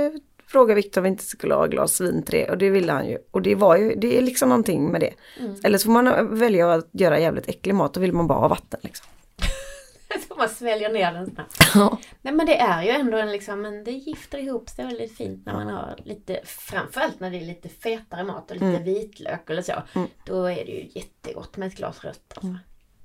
eh, 0.06 0.12
fråga 0.47 0.75
Viktor 0.75 1.01
om 1.01 1.04
vi 1.04 1.10
inte 1.10 1.23
skulle 1.23 1.54
ha 1.54 1.65
glas 1.65 2.01
vin 2.01 2.23
till 2.23 2.39
det 2.39 2.49
och 2.49 2.58
det 2.58 2.69
ville 2.69 2.91
han 2.91 3.08
ju. 3.10 3.17
Och 3.32 3.41
det 3.41 3.56
var 3.56 3.77
ju, 3.77 3.95
det 3.95 4.17
är 4.17 4.21
liksom 4.21 4.49
någonting 4.49 4.91
med 4.91 5.01
det. 5.01 5.13
Mm. 5.39 5.56
Eller 5.63 5.77
så 5.77 5.86
får 5.86 5.91
man 5.91 6.39
välja 6.39 6.71
att 6.73 6.89
göra 6.91 7.19
jävligt 7.19 7.49
äcklig 7.49 7.75
mat, 7.75 7.93
då 7.93 7.99
vill 7.99 8.13
man 8.13 8.27
bara 8.27 8.39
ha 8.39 8.47
vatten 8.47 8.80
liksom. 8.84 9.08
Så 10.27 10.36
man 10.36 10.49
sväljer 10.49 10.89
ner 10.93 11.13
den 11.13 11.25
snabbt. 11.36 11.58
Nej 12.21 12.34
men 12.34 12.45
det 12.45 12.58
är 12.58 12.84
ju 12.84 12.89
ändå 12.89 13.17
en 13.17 13.32
liksom, 13.32 13.62
men 13.62 13.84
det 13.84 13.91
gifter 13.91 14.38
ihop 14.38 14.69
sig 14.69 14.86
väldigt 14.86 15.17
fint 15.17 15.45
när 15.45 15.54
man 15.54 15.67
har 15.67 15.95
lite, 16.04 16.39
framförallt 16.45 17.19
när 17.19 17.32
det 17.32 17.38
är 17.38 17.45
lite 17.45 17.69
fetare 17.69 18.23
mat 18.23 18.49
och 18.51 18.56
lite 18.56 18.65
Mm. 18.65 18.84
vitlök 18.84 19.49
eller 19.49 19.62
så. 19.62 19.73
Mm. 19.95 20.08
Då 20.25 20.45
är 20.45 20.65
det 20.65 20.71
ju 20.71 20.89
jättegott 20.99 21.58
med 21.58 21.67
ett 21.67 21.75
glas 21.75 22.04
rött. 22.04 22.34
Alltså. 22.36 22.56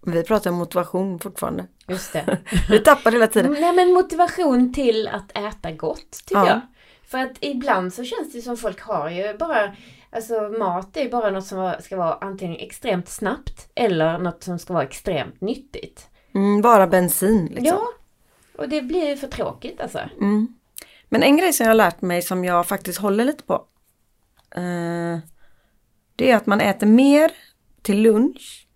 Vi 0.07 0.23
pratar 0.23 0.51
om 0.51 0.57
motivation 0.57 1.19
fortfarande. 1.19 1.66
Just 1.88 2.12
det. 2.12 2.38
Vi 2.71 2.79
tappar 2.79 3.12
hela 3.12 3.27
tiden. 3.27 3.53
Nej 3.61 3.73
men 3.73 3.92
motivation 3.92 4.73
till 4.73 5.09
att 5.09 5.37
äta 5.37 5.73
gott 5.73 6.11
tycker 6.27 6.40
Ja. 6.40 6.49
jag. 6.49 6.61
För 7.07 7.19
att 7.19 7.33
ibland 7.40 7.95
så 7.95 8.05
känns 8.05 8.33
det 8.33 8.40
som 8.40 8.57
folk 8.57 8.81
har 8.81 9.11
ju 9.11 9.37
bara, 9.38 9.77
alltså 10.11 10.35
mat 10.59 10.97
är 10.97 11.01
ju 11.03 11.11
bara 11.11 11.31
något 11.31 11.47
som 11.47 11.75
ska 11.81 11.97
vara 11.97 12.14
antingen 12.21 12.57
extremt 12.57 13.09
snabbt 13.09 13.69
eller 13.75 14.19
något 14.19 14.42
som 14.42 14.59
ska 14.59 14.73
vara 14.73 14.85
extremt 14.85 15.40
nyttigt. 15.40 16.07
Mm, 16.35 16.62
bara 16.62 16.87
bensin 16.87 17.47
liksom. 17.47 17.64
Ja, 17.66 17.83
och 18.59 18.69
det 18.69 18.83
blir 18.83 19.09
ju 19.09 19.16
för 19.16 19.27
tråkigt 19.27 19.81
alltså. 19.81 19.99
Mm. 20.21 20.49
Men 21.09 21.23
en 21.23 21.37
grej 21.37 21.53
som 21.53 21.64
jag 21.64 21.71
har 21.71 21.77
lärt 21.77 22.01
mig 22.01 22.23
som 22.23 22.45
jag 22.45 22.66
faktiskt 22.66 22.99
håller 22.99 23.25
lite 23.25 23.42
på. 23.42 23.55
Eh, 24.51 25.19
det 26.16 26.31
är 26.31 26.37
att 26.37 26.47
man 26.47 26.61
äter 26.61 26.87
mer 26.87 27.31
till 27.83 28.03
lunch 28.03 28.66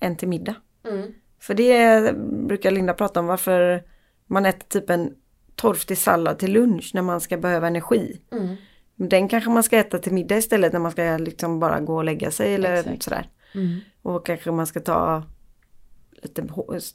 än 0.00 0.16
till 0.16 0.28
middag. 0.28 0.54
Mm. 0.90 1.14
För 1.40 1.54
det 1.54 2.14
brukar 2.46 2.70
Linda 2.70 2.94
prata 2.94 3.20
om 3.20 3.26
varför 3.26 3.82
man 4.26 4.46
äter 4.46 4.80
typ 4.80 4.90
en 4.90 5.14
torftig 5.54 5.98
sallad 5.98 6.38
till 6.38 6.52
lunch 6.52 6.90
när 6.94 7.02
man 7.02 7.20
ska 7.20 7.36
behöva 7.36 7.66
energi. 7.66 8.20
Mm. 8.32 8.56
Den 8.96 9.28
kanske 9.28 9.50
man 9.50 9.62
ska 9.62 9.76
äta 9.76 9.98
till 9.98 10.12
middag 10.12 10.36
istället 10.36 10.72
när 10.72 10.80
man 10.80 10.92
ska 10.92 11.16
liksom 11.16 11.60
bara 11.60 11.80
gå 11.80 11.96
och 11.96 12.04
lägga 12.04 12.30
sig 12.30 12.54
eller 12.54 12.74
Exakt. 12.74 13.02
sådär. 13.02 13.30
Mm. 13.54 13.80
Och 14.02 14.26
kanske 14.26 14.50
man 14.50 14.66
ska 14.66 14.80
ta 14.80 15.22
lite 16.22 16.48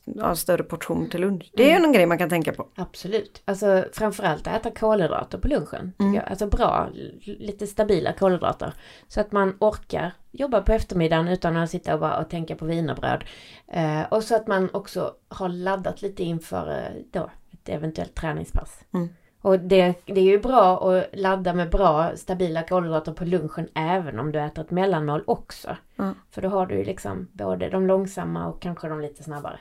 ja, 0.03 0.35
större 0.35 0.63
portion 0.63 1.09
till 1.09 1.21
lunch. 1.21 1.51
Det 1.53 1.63
är 1.63 1.79
ju 1.79 1.85
en 1.85 1.91
grej 1.91 2.05
man 2.05 2.17
kan 2.17 2.29
tänka 2.29 2.53
på. 2.53 2.67
Absolut. 2.75 3.41
Alltså 3.45 3.85
framförallt 3.93 4.47
äta 4.47 4.71
kolhydrater 4.71 5.37
på 5.37 5.47
lunchen. 5.47 5.93
Mm. 5.99 6.13
jag. 6.13 6.27
Alltså 6.27 6.47
bra, 6.47 6.89
lite 7.21 7.67
stabila 7.67 8.13
kolhydrater. 8.13 8.73
Så 9.07 9.21
att 9.21 9.31
man 9.31 9.57
orkar 9.59 10.11
jobba 10.31 10.61
på 10.61 10.71
eftermiddagen 10.71 11.27
utan 11.27 11.57
att 11.57 11.69
sitta 11.69 11.93
och 11.93 11.99
bara 11.99 12.19
och 12.19 12.29
tänka 12.29 12.55
på 12.55 12.65
wienerbröd. 12.65 13.23
Eh, 13.67 14.01
och 14.09 14.23
så 14.23 14.35
att 14.35 14.47
man 14.47 14.69
också 14.73 15.13
har 15.27 15.49
laddat 15.49 16.01
lite 16.01 16.23
inför 16.23 16.71
eh, 16.71 17.01
då, 17.11 17.29
ett 17.51 17.69
eventuellt 17.69 18.15
träningspass. 18.15 18.79
Mm. 18.93 19.09
Och 19.43 19.59
det, 19.59 19.93
det 20.05 20.19
är 20.19 20.25
ju 20.25 20.39
bra 20.39 20.91
att 20.91 21.05
ladda 21.13 21.53
med 21.53 21.69
bra 21.69 22.11
stabila 22.15 22.63
kolhydrater 22.63 23.13
på 23.13 23.25
lunchen 23.25 23.67
även 23.75 24.19
om 24.19 24.31
du 24.31 24.39
äter 24.39 24.63
ett 24.63 24.71
mellanmål 24.71 25.23
också. 25.27 25.77
Ja. 25.95 26.13
För 26.31 26.41
då 26.41 26.49
har 26.49 26.65
du 26.65 26.75
ju 26.75 26.83
liksom 26.83 27.27
både 27.31 27.69
de 27.69 27.87
långsamma 27.87 28.47
och 28.47 28.61
kanske 28.61 28.87
de 28.87 29.01
lite 29.01 29.23
snabbare. 29.23 29.59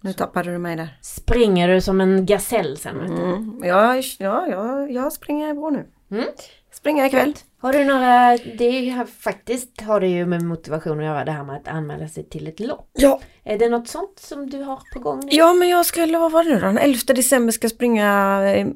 Nu 0.00 0.12
tappade 0.12 0.50
du 0.50 0.58
mig 0.58 0.76
där. 0.76 0.98
Springer 1.00 1.68
du 1.68 1.80
som 1.80 2.00
en 2.00 2.26
gasell 2.26 2.76
sen. 2.76 3.00
Mm. 3.00 3.60
Ja, 3.64 3.94
ja, 4.18 4.46
ja, 4.46 4.86
jag 4.86 5.12
springer 5.12 5.54
på 5.54 5.70
nu. 5.70 5.86
Mm. 6.10 6.24
Springer 6.72 7.04
ikväll. 7.04 7.34
Har 7.60 7.72
du 7.72 7.84
några, 7.84 8.36
det 8.58 8.64
är 8.64 8.80
ju, 8.80 9.06
faktiskt 9.06 9.80
har 9.80 10.00
det 10.00 10.08
ju 10.08 10.26
med 10.26 10.42
motivation 10.42 10.98
att 10.98 11.04
göra 11.04 11.24
det 11.24 11.32
här 11.32 11.44
med 11.44 11.56
att 11.56 11.68
anmäla 11.68 12.08
sig 12.08 12.24
till 12.24 12.46
ett 12.46 12.60
lopp. 12.60 12.90
Ja, 12.92 13.20
Är 13.44 13.58
det 13.58 13.68
något 13.68 13.88
sånt 13.88 14.18
som 14.18 14.50
du 14.50 14.62
har 14.62 14.78
på 14.94 15.00
gång? 15.00 15.20
nu? 15.24 15.28
ja 15.30 15.52
men 15.52 15.68
jag 15.68 15.86
ska, 15.86 16.02
eller 16.02 16.18
vad 16.18 16.32
var 16.32 16.44
det 16.44 16.50
nu 16.50 16.60
då? 16.60 16.66
Den 16.66 16.78
11 16.78 16.98
december 17.06 17.52
ska 17.52 17.64
jag 17.64 17.72
springa 17.72 18.40
eh, 18.56 18.66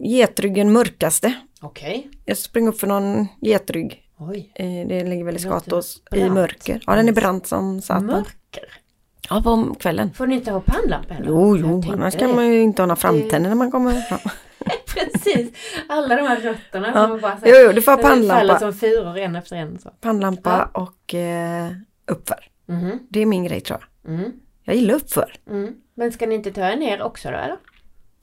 getryggen 0.00 0.72
mörkaste. 0.72 1.32
Okej. 1.60 2.10
Jag 2.24 2.36
ska 2.36 2.48
springa 2.48 2.68
upp 2.68 2.80
för 2.80 2.86
någon 2.86 3.26
getrygg. 3.40 4.00
Oj. 4.18 4.52
Eh, 4.54 4.66
det 4.88 5.04
ligger 5.04 5.24
väl 5.24 5.34
i 5.34 5.38
Det 5.38 5.42
Skatås 5.42 6.02
i 6.14 6.30
mörker. 6.30 6.82
Ja, 6.86 6.94
den 6.96 7.08
är 7.08 7.12
brant 7.12 7.46
som 7.46 7.80
satan. 7.82 8.06
Mörker. 8.06 8.64
Ja, 9.30 9.40
på 9.44 9.74
kvällen. 9.80 10.12
Får 10.14 10.26
ni 10.26 10.34
inte 10.34 10.50
ha 10.50 10.60
pannlampa 10.60 11.14
heller? 11.14 11.28
Jo, 11.28 11.56
Jag 11.56 11.66
jo, 11.86 11.92
annars 11.92 12.14
det. 12.14 12.20
kan 12.20 12.34
man 12.34 12.46
ju 12.48 12.62
inte 12.62 12.82
ha 12.82 12.86
några 12.86 12.96
framtänder 12.96 13.48
när 13.48 13.56
man 13.56 13.70
kommer 13.70 13.92
fram. 13.92 14.18
Precis. 15.34 15.52
Alla 15.88 16.16
de 16.16 16.22
här 16.22 16.40
rötterna 16.40 16.92
Ja. 16.94 17.08
som 17.08 17.20
bara 17.20 17.36
så 17.40 17.42
Jo, 17.46 17.54
jo, 17.66 17.72
du 17.72 17.82
får 17.82 17.92
ha 17.92 18.02
pannlampa, 18.02 18.58
som 18.58 18.72
fyror 18.72 19.18
en 19.18 19.36
efter 19.36 19.56
en. 19.56 19.78
Så. 19.78 19.90
pannlampa 20.00 20.70
och 20.74 21.14
eh, 21.14 21.70
uppför. 22.10 22.48
Mhm. 22.66 22.98
Det 23.10 23.20
är 23.20 23.26
min 23.26 23.44
grej 23.44 23.60
tror 23.60 23.78
jag. 24.02 24.14
Mm. 24.14 24.32
Jag 24.64 24.76
gillar 24.76 24.94
uppför. 24.94 25.34
Mm. 25.50 25.74
Men 25.94 26.12
ska 26.12 26.26
ni 26.26 26.34
inte 26.34 26.52
ta 26.52 26.60
er 26.60 26.76
ner 26.76 27.02
också 27.02 27.30
då 27.30 27.36
eller? 27.36 27.56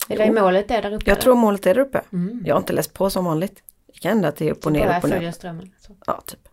Eller 0.09 0.25
Jo. 0.27 0.37
är 0.37 0.41
målet 0.41 0.67
det 0.67 0.81
där 0.81 0.93
uppe? 0.93 1.09
Jag 1.09 1.21
tror 1.21 1.35
målet 1.35 1.65
är 1.65 1.73
där 1.75 1.81
uppe. 1.81 2.01
Mm. 2.13 2.43
Jag 2.45 2.55
har 2.55 2.59
inte 2.59 2.73
läst 2.73 2.93
på 2.93 3.09
som 3.09 3.25
vanligt. 3.25 3.63
Det 3.93 3.99
kan 3.99 4.09
hända 4.11 4.27
att 4.27 4.35
det 4.35 4.47
är 4.47 4.51
upp 4.51 4.65
och 4.65 4.71
ner, 4.71 4.97
upp 4.97 5.03
och 5.03 5.09
ner. 5.09 5.31
strömmen. 5.31 5.71
Så. 5.87 5.95
Ja, 6.05 6.21
typ. 6.25 6.47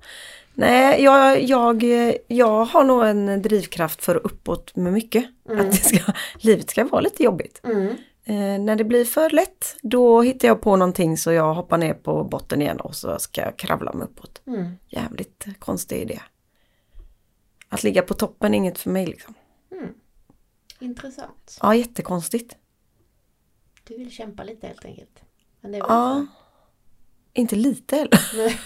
Nej, 0.55 1.03
jag, 1.05 1.43
jag, 1.43 1.83
jag 2.27 2.65
har 2.65 2.85
nog 2.85 3.05
en 3.07 3.43
drivkraft 3.43 4.05
för 4.05 4.17
uppåt 4.17 4.77
med 4.77 4.93
mycket. 4.93 5.25
Mm. 5.51 5.61
Att 5.61 5.71
det 5.71 5.77
ska, 5.77 6.13
livet 6.39 6.71
ska 6.71 6.85
vara 6.85 7.01
lite 7.01 7.23
jobbigt. 7.23 7.61
Mm. 8.29 8.43
Eh, 8.55 8.65
när 8.65 8.77
det 8.77 8.85
blir 8.85 9.05
för 9.05 9.31
lätt, 9.31 9.77
då 9.83 10.23
hittar 10.23 10.49
jag 10.49 10.61
på 10.61 10.77
någonting 10.77 11.17
så 11.17 11.33
jag 11.33 11.55
hoppar 11.55 11.79
ner 11.79 11.95
på 11.95 12.25
botten 12.25 12.63
igen 12.63 12.81
och 12.81 12.95
så 12.95 13.19
ska 13.19 13.41
jag 13.41 13.57
kravla 13.57 13.93
mig 13.93 14.05
uppåt. 14.05 14.43
Mm. 14.47 14.73
Jävligt 14.87 15.47
konstig 15.59 15.97
idé. 16.03 16.21
Att 17.69 17.83
ligga 17.83 18.03
på 18.03 18.15
toppen 18.15 18.55
är 18.55 18.59
inget 18.59 18.79
för 18.79 18.91
mig 18.91 19.07
liksom. 19.07 19.35
Intressant. 20.81 21.59
Ja, 21.63 21.75
jättekonstigt. 21.75 22.57
Du 23.85 23.99
vill 23.99 24.11
kämpa 24.11 24.45
lite 24.45 24.67
helt 24.67 24.85
enkelt. 24.85 25.23
Men 25.61 25.73
det 25.73 25.79
är 25.79 25.83
Ja. 25.83 26.27
Inte 27.33 27.57
lite 27.57 27.97
heller. 27.97 28.21
Nej. 28.37 28.59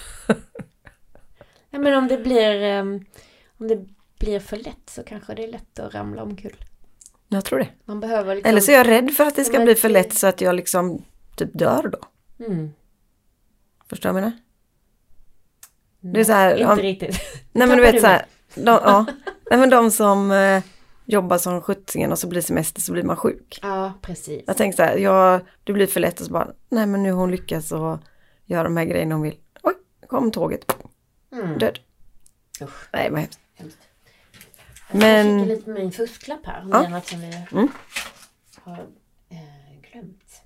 Ja, 1.70 1.78
men 1.78 1.98
om 1.98 2.08
det 2.08 2.18
blir 2.18 2.62
ehm, 2.62 3.04
om 3.58 3.68
det 3.68 3.86
blir 4.18 4.40
för 4.40 4.56
lätt 4.56 4.90
så 4.90 5.02
kanske 5.02 5.34
det 5.34 5.44
är 5.44 5.48
lätt 5.48 5.78
att 5.78 5.94
ramla 5.94 6.22
omkull. 6.22 6.64
Jag 7.32 7.44
tror 7.44 7.58
det. 7.58 7.68
Man 7.84 8.00
behöver 8.00 8.34
liksom... 8.34 8.50
Eller 8.50 8.60
så 8.60 8.72
är 8.72 8.76
jag 8.76 8.88
rädd 8.88 9.10
för 9.14 9.24
att 9.24 9.36
det 9.36 9.44
ska 9.44 9.60
bli 9.60 9.74
för 9.74 9.88
lätt 9.88 10.14
så 10.14 10.26
att 10.26 10.40
jag 10.40 10.54
liksom 10.54 11.04
typ 11.36 11.50
dör 11.58 11.88
då. 11.88 11.98
Mm. 12.46 12.70
Förstår 13.88 14.08
du 14.08 14.12
vad 14.12 14.22
jag 14.22 14.24
menar? 14.24 14.38
Det 16.00 16.20
är 16.20 16.24
så 16.24 16.32
här, 16.32 16.50
Inte 16.50 16.62
ja, 16.62 16.76
riktigt. 16.76 17.20
Nej 17.52 17.68
men 17.68 17.76
du 17.76 17.82
vet 17.82 18.00
så 18.00 18.06
här, 18.06 18.26
de, 18.54 18.62
ja, 18.70 19.06
nej, 19.50 19.60
men 19.60 19.70
de 19.70 19.90
som 19.90 20.30
eh, 20.30 20.62
jobbar 21.04 21.38
som 21.38 21.60
sjuttsingen 21.62 22.12
och 22.12 22.18
så 22.18 22.26
blir 22.28 22.40
semester 22.40 22.80
så 22.80 22.92
blir 22.92 23.02
man 23.02 23.16
sjuk. 23.16 23.58
Ja, 23.62 23.92
precis. 24.02 24.42
Jag 24.46 24.56
tänker 24.56 24.76
så 24.76 24.82
här, 24.82 24.96
ja, 24.96 25.40
det 25.64 25.72
blir 25.72 25.86
för 25.86 26.00
lätt 26.00 26.20
och 26.20 26.26
så 26.26 26.32
bara, 26.32 26.48
nej 26.68 26.86
men 26.86 27.02
nu 27.02 27.12
har 27.12 27.20
hon 27.20 27.30
lyckats 27.30 27.72
och 27.72 27.98
göra 28.44 28.62
de 28.64 28.76
här 28.76 28.84
grejerna 28.84 29.14
hon 29.14 29.22
vill. 29.22 29.36
Oj, 29.62 29.74
kom 30.06 30.30
tåget, 30.30 30.76
Mm. 31.32 31.58
död. 31.58 31.78
Usch, 32.62 32.88
Nej 32.92 33.10
vad 33.10 33.20
hemskt. 33.20 33.40
hemskt. 33.54 33.78
Men- 34.92 35.38
Jag 35.38 35.58
fick 35.58 35.66
en 35.68 35.74
liten 35.74 35.92
fusklapp 35.92 36.46
här. 36.46 36.62
Om 36.62 36.68
Ja. 36.72 36.78
det 36.80 36.86
är 36.86 36.90
något 36.90 37.06
som 37.06 37.20
vi 37.20 37.26
Mm. 37.52 37.68
har 38.64 38.72
eh, 39.30 39.90
glömt. 39.92 40.42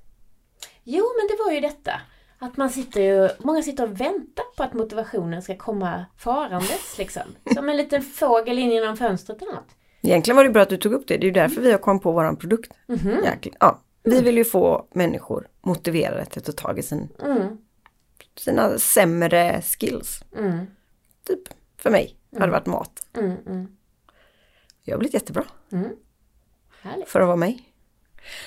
Jo, 0.85 1.05
men 1.19 1.27
det 1.37 1.45
var 1.45 1.53
ju 1.53 1.61
detta. 1.61 1.93
Att 2.39 2.57
man 2.57 2.71
sitter 2.71 3.01
ju, 3.01 3.29
många 3.39 3.63
sitter 3.63 3.85
och 3.85 4.01
väntar 4.01 4.45
på 4.57 4.63
att 4.63 4.75
motivationen 4.75 5.43
ska 5.43 5.57
komma 5.57 6.05
farandes 6.19 6.99
liksom. 6.99 7.23
Som 7.55 7.69
en 7.69 7.77
liten 7.77 8.03
fågel 8.03 8.59
in 8.59 8.71
genom 8.71 8.97
fönstret 8.97 9.43
eller 9.43 9.53
något. 9.53 9.69
Egentligen 10.03 10.37
var 10.37 10.45
det 10.45 10.51
bra 10.51 10.63
att 10.63 10.69
du 10.69 10.77
tog 10.77 10.93
upp 10.93 11.09
det, 11.09 11.17
det 11.17 11.23
är 11.25 11.29
ju 11.29 11.33
därför 11.33 11.61
vi 11.61 11.73
har 11.73 11.79
kommit 11.79 12.03
på 12.03 12.13
våran 12.13 12.37
produkt. 12.37 12.73
Mhm. 12.87 13.09
Jäklar. 13.25 13.55
Ja, 13.61 13.83
vi 14.03 14.21
vill 14.21 14.37
ju 14.37 14.45
få 14.45 14.87
människor 14.95 15.49
motiverade 15.63 16.25
till 16.25 16.39
att 16.39 16.45
ta 16.47 16.53
tag 16.53 16.79
i 16.79 16.83
sin, 16.83 17.09
Mm. 17.25 17.59
sina 18.39 18.79
sämre 18.79 19.63
skills. 19.63 20.21
Mm. 20.39 20.67
Typ, 21.27 21.41
för 21.79 21.91
mig, 21.91 22.17
hade 22.33 22.47
det 22.47 22.53
varit 22.53 22.67
mat. 22.67 23.07
Mm. 23.19 23.76
Mm. 24.87 24.91
Jag 24.91 24.95
har 24.95 24.99
blivit 24.99 25.15
jättebra 25.15 25.45
Mm. 25.73 25.91
Härligt. 26.83 27.09
för 27.09 27.21
att 27.21 27.27
vara 27.27 27.37
mig. 27.37 27.63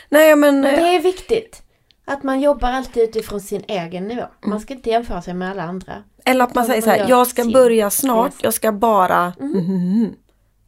Nej 0.10 0.36
men, 0.36 0.62
Men 0.62 0.74
eh, 0.74 0.80
det 0.80 0.96
är 0.96 1.02
viktigt. 1.02 1.64
Att 2.06 2.24
man 2.24 2.42
jobbar 2.42 2.70
alltid 2.72 3.04
utifrån 3.04 3.42
sin 3.42 3.64
egen 3.68 4.08
nivå. 4.08 4.24
Man 4.46 4.60
ska 4.60 4.74
inte 4.74 4.90
jämföra 4.90 5.22
sig 5.22 5.34
med 5.34 5.52
alla 5.52 5.64
andra. 5.64 6.04
eller 6.26 6.44
att 6.46 6.56
man 6.56 6.66
säger 6.66 6.82
så 6.82 6.90
här, 6.90 7.10
jag 7.10 7.28
ska 7.28 7.46
börja 7.46 7.90
snart, 7.90 8.34
jag 8.44 8.54
ska 8.54 8.72
bara, 8.72 9.34
mhm, 9.40 10.16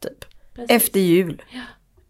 typ. 0.00 0.24
Precis. 0.54 0.70
Efter 0.70 1.00
jul. 1.00 1.42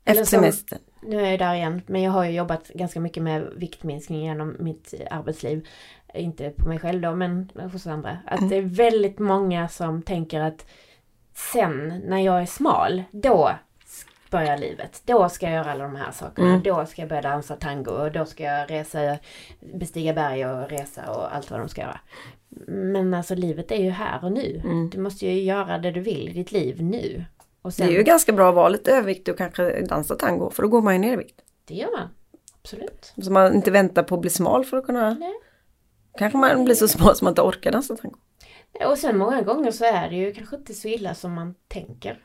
Eller 0.05 0.21
Efter 0.21 0.37
semestern. 0.37 0.79
Nu 1.03 1.21
är 1.27 1.31
jag 1.31 1.39
där 1.39 1.55
igen, 1.55 1.83
men 1.87 2.03
jag 2.03 2.13
har 2.13 2.25
ju 2.25 2.31
jobbat 2.31 2.69
ganska 2.69 3.01
mycket 3.01 3.23
med 3.23 3.53
viktminskning 3.57 4.25
genom 4.25 4.57
mitt 4.59 4.95
arbetsliv. 5.11 5.67
Inte 6.15 6.51
på 6.51 6.69
mig 6.69 6.79
själv 6.79 7.01
då, 7.01 7.15
men 7.15 7.51
hos 7.73 7.87
andra. 7.87 8.19
Att 8.27 8.49
det 8.49 8.57
är 8.57 8.63
väldigt 8.63 9.19
många 9.19 9.69
som 9.69 10.03
tänker 10.03 10.41
att 10.41 10.67
sen 11.35 12.03
när 12.05 12.19
jag 12.19 12.43
är 12.43 12.47
smal, 12.47 13.03
då 13.11 13.51
börjar 14.31 14.59
livet. 14.59 15.03
Då 15.05 15.29
ska 15.29 15.47
jag 15.47 15.55
göra 15.55 15.73
alla 15.73 15.85
de 15.85 15.97
här 15.97 16.13
sakerna. 16.13 16.49
Mm. 16.49 16.63
Då 16.63 16.87
ska 16.87 17.03
jag 17.03 17.09
börja 17.09 17.23
dansa 17.23 17.57
tango 17.57 17.91
och 17.91 18.13
då 18.13 18.25
ska 18.25 18.43
jag 18.43 18.71
resa, 18.71 19.19
bestiga 19.61 20.13
berg 20.13 20.47
och 20.47 20.69
resa 20.71 21.11
och 21.11 21.37
allt 21.37 21.51
vad 21.51 21.61
de 21.61 21.69
ska 21.69 21.81
göra. 21.81 22.01
Men 22.67 23.15
alltså 23.15 23.35
livet 23.35 23.71
är 23.73 23.83
ju 23.83 23.91
här 23.91 24.25
och 24.25 24.33
nu. 24.33 24.61
Mm. 24.65 24.91
Du 24.91 24.99
måste 24.99 25.27
ju 25.27 25.43
göra 25.43 25.79
det 25.79 25.91
du 25.91 26.01
vill 26.01 26.29
i 26.29 26.33
ditt 26.33 26.53
liv 26.53 26.83
nu. 26.83 27.25
Och 27.63 27.71
Det 27.71 27.75
sen, 27.77 27.89
är 27.89 27.93
ju 27.93 28.03
ganska 28.03 28.33
bra 28.33 28.49
att 28.49 28.55
vara 28.55 28.69
lite 28.69 28.93
överviktig 28.93 29.33
och 29.33 29.39
kanske 29.39 29.81
dansa 29.81 30.15
tango, 30.15 30.51
för 30.51 30.63
då 30.63 30.69
går 30.69 30.83
man 30.83 30.93
ju 30.95 30.99
ner 30.99 31.13
i 31.13 31.17
vikt. 31.17 31.41
det 31.65 31.75
gör 31.75 31.91
man. 31.99 32.09
Absolut. 32.63 33.13
Så 33.23 33.33
man 33.33 33.55
inte 33.55 33.71
väntar 33.71 34.03
på 34.03 34.15
att 34.15 34.21
bli 34.21 34.31
smal 34.31 34.65
för 34.65 34.77
att 34.77 34.87
kunna... 34.87 35.11
Nej. 35.15 35.33
Kanske 36.19 36.39
man 36.39 36.65
blir 36.65 36.75
så 36.75 36.89
smal 36.89 37.17
som 37.17 37.25
man 37.25 37.33
inte 37.33 37.43
orkar 37.43 37.73
dansa 37.73 37.97
tango. 37.97 38.17
Och 38.87 38.99
sen 38.99 39.19
många 39.19 39.43
gånger 39.43 39.71
så 39.71 39.85
är 39.85 40.11
det 40.11 40.17
ju 40.17 40.33
kanske 40.33 40.57
inte 40.57 40.75
så 40.75 40.89
illa 40.89 41.15
som 41.15 41.33
man 41.33 41.55
tänker. 41.69 42.19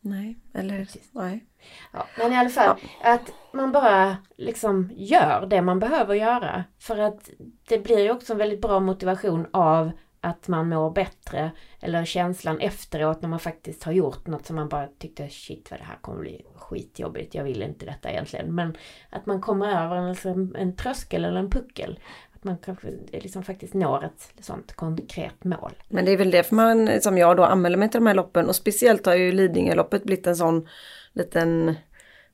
Nej, 0.00 0.38
eller... 0.54 0.78
Precis. 0.78 1.10
Nej. 1.12 1.44
Ja, 1.92 2.06
men 2.18 2.32
i 2.32 2.36
alla 2.36 2.48
fall, 2.48 2.76
att 3.02 3.32
man 3.52 3.72
bara 3.72 4.16
liksom 4.36 4.90
gör 4.94 5.46
det 5.46 5.62
man 5.62 5.78
behöver 5.78 6.14
göra. 6.14 6.64
För 6.78 6.98
att 6.98 7.30
det 7.68 7.78
blir 7.78 7.98
ju 7.98 8.10
också 8.10 8.32
en 8.32 8.38
väldigt 8.38 8.60
bra 8.60 8.80
motivation 8.80 9.46
av 9.52 9.90
att 10.20 10.48
man 10.48 10.68
mår 10.68 10.90
bättre. 10.90 11.50
Eller 11.80 12.04
känslan 12.04 12.60
efteråt 12.60 13.22
när 13.22 13.28
man 13.28 13.40
faktiskt 13.40 13.84
har 13.84 13.92
gjort 13.92 14.26
något 14.26 14.46
som 14.46 14.56
man 14.56 14.68
bara 14.68 14.86
tyckte 14.86 15.28
shit 15.28 15.70
vad 15.70 15.80
det 15.80 15.84
här 15.84 15.98
kommer 16.00 16.20
bli 16.20 16.46
skitjobbigt. 16.54 17.34
Jag 17.34 17.44
vill 17.44 17.62
inte 17.62 17.86
detta 17.86 18.10
egentligen. 18.10 18.54
Men 18.54 18.76
att 19.10 19.26
man 19.26 19.40
kommer 19.40 19.84
över 19.84 19.96
en, 19.96 20.08
liksom, 20.08 20.54
en 20.58 20.76
tröskel 20.76 21.24
eller 21.24 21.40
en 21.40 21.50
puckel. 21.50 22.00
Att 22.40 22.44
man 22.44 22.58
kanske 22.58 22.88
liksom 23.10 23.42
faktiskt 23.42 23.74
når 23.74 24.04
ett 24.04 24.44
sånt 24.44 24.72
konkret 24.72 25.44
mål. 25.44 25.72
Men 25.88 26.04
det 26.04 26.10
är 26.10 26.16
väl 26.16 26.30
därför 26.30 26.54
man, 26.54 27.00
som 27.00 27.18
jag 27.18 27.36
då, 27.36 27.44
anmäler 27.44 27.76
mig 27.76 27.90
till 27.90 28.00
de 28.00 28.06
här 28.06 28.14
loppen. 28.14 28.48
Och 28.48 28.56
speciellt 28.56 29.06
har 29.06 29.14
ju 29.14 29.32
Lidingöloppet 29.32 30.04
blivit 30.04 30.26
en 30.26 30.36
sån 30.36 30.68
liten... 31.12 31.74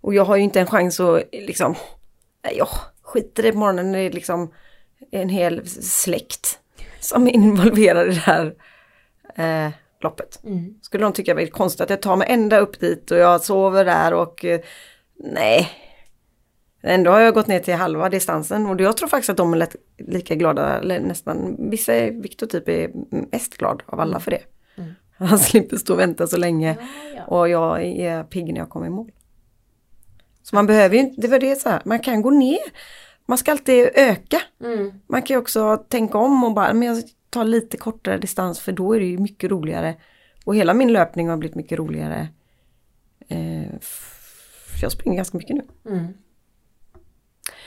Och 0.00 0.14
jag 0.14 0.24
har 0.24 0.36
ju 0.36 0.42
inte 0.42 0.60
en 0.60 0.66
chans 0.66 1.00
att 1.00 1.22
liksom... 1.32 1.74
Nej, 2.44 2.54
jag 2.58 2.68
skiter 3.02 3.42
i 3.42 3.46
det 3.46 3.52
på 3.52 3.58
morgonen. 3.58 3.92
Det 3.92 3.98
är 3.98 4.10
liksom 4.10 4.52
en 5.10 5.28
hel 5.28 5.68
släkt 5.68 6.58
som 7.00 7.26
är 7.26 7.30
involverad 7.30 8.06
i 8.06 8.14
det 8.14 8.20
här 8.20 8.54
eh, 9.34 9.72
loppet. 10.00 10.40
Mm. 10.44 10.74
Skulle 10.82 11.04
de 11.04 11.12
tycka 11.12 11.34
det 11.34 11.42
var 11.42 11.50
konstigt 11.50 11.80
att 11.80 11.90
jag 11.90 12.02
tar 12.02 12.16
mig 12.16 12.26
ända 12.30 12.58
upp 12.58 12.80
dit 12.80 13.10
och 13.10 13.18
jag 13.18 13.40
sover 13.40 13.84
där 13.84 14.14
och 14.14 14.44
eh, 14.44 14.60
nej. 15.14 15.85
Ändå 16.86 17.10
har 17.10 17.20
jag 17.20 17.34
gått 17.34 17.46
ner 17.46 17.60
till 17.60 17.74
halva 17.74 18.08
distansen 18.08 18.66
och 18.66 18.80
jag 18.80 18.96
tror 18.96 19.08
faktiskt 19.08 19.30
att 19.30 19.36
de 19.36 19.54
är 19.54 19.68
lika 19.98 20.34
glada, 20.34 20.78
eller 20.78 21.00
nästan, 21.00 21.56
vissa 21.70 21.94
är, 21.94 22.10
Viktor 22.10 22.46
typ 22.46 22.68
är 22.68 22.90
mest 23.32 23.56
glad 23.56 23.82
av 23.86 24.00
alla 24.00 24.20
för 24.20 24.30
det. 24.30 24.42
Mm. 24.76 24.90
Han 25.28 25.38
slipper 25.38 25.76
stå 25.76 25.92
och 25.92 26.00
vänta 26.00 26.26
så 26.26 26.36
länge 26.36 26.76
och 27.26 27.48
jag 27.48 27.84
är 27.84 28.24
pigg 28.24 28.52
när 28.52 28.60
jag 28.60 28.68
kommer 28.68 28.86
i 28.86 28.90
mål. 28.90 29.12
Så 30.42 30.54
man 30.54 30.66
behöver 30.66 30.94
ju 30.94 31.00
inte, 31.00 31.20
det 31.20 31.28
var 31.28 31.38
det 31.38 31.56
så 31.56 31.68
här, 31.68 31.82
man 31.84 31.98
kan 31.98 32.22
gå 32.22 32.30
ner. 32.30 32.58
Man 33.26 33.38
ska 33.38 33.50
alltid 33.50 33.88
öka. 33.94 34.42
Mm. 34.64 34.92
Man 35.06 35.22
kan 35.22 35.34
ju 35.34 35.38
också 35.38 35.76
tänka 35.76 36.18
om 36.18 36.44
och 36.44 36.54
bara, 36.54 36.74
men 36.74 36.88
jag 36.88 37.02
tar 37.30 37.44
lite 37.44 37.76
kortare 37.76 38.18
distans 38.18 38.60
för 38.60 38.72
då 38.72 38.92
är 38.92 39.00
det 39.00 39.06
ju 39.06 39.18
mycket 39.18 39.50
roligare. 39.50 39.94
Och 40.44 40.56
hela 40.56 40.74
min 40.74 40.92
löpning 40.92 41.28
har 41.28 41.36
blivit 41.36 41.56
mycket 41.56 41.78
roligare. 41.78 42.28
Eh, 43.28 43.72
jag 44.82 44.92
springer 44.92 45.16
ganska 45.16 45.38
mycket 45.38 45.56
nu. 45.56 45.62
Mm. 45.92 46.06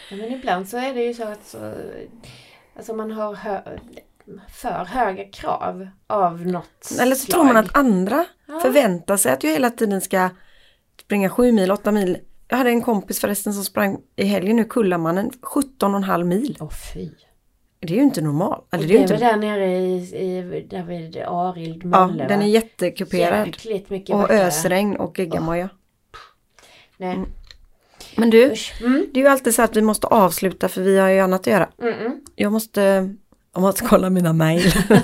Ja, 0.09 0.17
men 0.17 0.31
ibland 0.33 0.67
så 0.69 0.77
är 0.77 0.93
det 0.93 1.03
ju 1.03 1.13
så 1.13 1.23
att 1.23 1.45
så, 1.47 1.73
alltså 2.75 2.93
man 2.93 3.11
har 3.11 3.33
hö, 3.35 3.61
för 4.49 4.85
höga 4.85 5.23
krav 5.25 5.87
av 6.07 6.47
något 6.47 6.91
Eller 7.01 7.15
så 7.15 7.25
slag. 7.25 7.33
tror 7.33 7.43
man 7.43 7.57
att 7.57 7.77
andra 7.77 8.25
Ja. 8.47 8.59
förväntar 8.59 9.17
sig 9.17 9.31
att 9.31 9.43
jag 9.43 9.51
hela 9.51 9.69
tiden 9.69 10.01
ska 10.01 10.29
springa 11.01 11.29
sju 11.29 11.51
mil, 11.51 11.71
åtta 11.71 11.91
mil. 11.91 12.17
Jag 12.47 12.57
hade 12.57 12.69
en 12.69 12.81
kompis 12.81 13.19
förresten 13.19 13.53
som 13.53 13.63
sprang 13.63 13.97
i 14.15 14.23
helgen 14.25 14.55
nu, 14.55 14.63
Kullamannen, 14.63 15.31
17,5 15.41 16.23
mil. 16.23 16.57
Åh 16.59 16.69
fy. 16.93 17.09
Det 17.79 17.93
är 17.93 17.97
ju 17.97 18.03
inte 18.03 18.21
normalt. 18.21 18.67
Det 18.71 18.77
är 18.77 18.87
det 18.87 18.97
är 18.97 19.01
inte... 19.01 19.17
där 19.17 19.37
nere 19.37 19.65
i, 19.77 19.95
i 20.15 20.67
där 20.69 20.83
vid 20.83 21.17
Arild 21.17 21.81
Ja, 21.83 22.07
Mölle 22.07 22.27
den 22.27 22.39
va? 22.39 22.45
är 22.45 22.49
jättekuperad. 22.49 23.47
Jäkligt 23.47 23.89
mycket 23.89 24.15
Och 24.15 24.29
ösregn 24.31 24.95
och 24.95 25.19
geggamoja. 25.19 25.69
Nej. 26.97 27.17
Men 28.19 28.29
du. 28.29 28.43
Mm. 28.81 29.07
det 29.13 29.19
är 29.19 29.23
ju 29.23 29.29
alltid 29.29 29.55
så 29.55 29.61
att 29.61 29.75
vi 29.75 29.81
måste 29.81 30.07
avsluta 30.07 30.69
för 30.69 30.81
vi 30.81 30.97
har 30.97 31.09
ju 31.09 31.19
annat 31.19 31.41
att 31.41 31.47
göra. 31.47 31.69
Mm. 31.81 32.21
Jag 32.35 32.51
måste, 32.51 32.81
jag 33.53 33.61
måste 33.61 33.85
kolla 33.85 34.09
mina 34.09 34.33
mejl. 34.33 34.71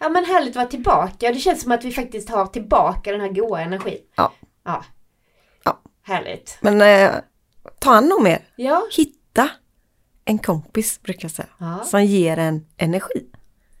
Ja 0.00 0.08
men 0.08 0.24
härligt 0.24 0.50
att 0.50 0.56
vara 0.56 0.66
tillbaka. 0.66 1.32
Det 1.32 1.38
känns 1.38 1.62
som 1.62 1.72
att 1.72 1.84
vi 1.84 1.92
faktiskt 1.92 2.30
har 2.30 2.46
tillbaka 2.46 3.12
den 3.12 3.20
här 3.20 3.28
goa 3.28 3.60
energin. 3.60 3.98
Ja. 4.16 4.32
Ja. 4.64 4.84
Ja. 5.64 5.80
Härligt. 6.02 6.58
Men 6.60 6.80
eh, 6.80 7.10
ta 7.78 7.90
hand 7.90 8.12
om 8.12 8.26
er. 8.26 8.38
Ja. 8.56 8.82
Hitta 8.96 9.48
en 10.24 10.38
kompis 10.38 11.02
brukar 11.02 11.24
jag 11.24 11.30
säga. 11.30 11.48
ja. 11.58 11.84
Som 11.84 12.04
ger 12.04 12.36
en 12.38 12.66
energi. 12.76 13.26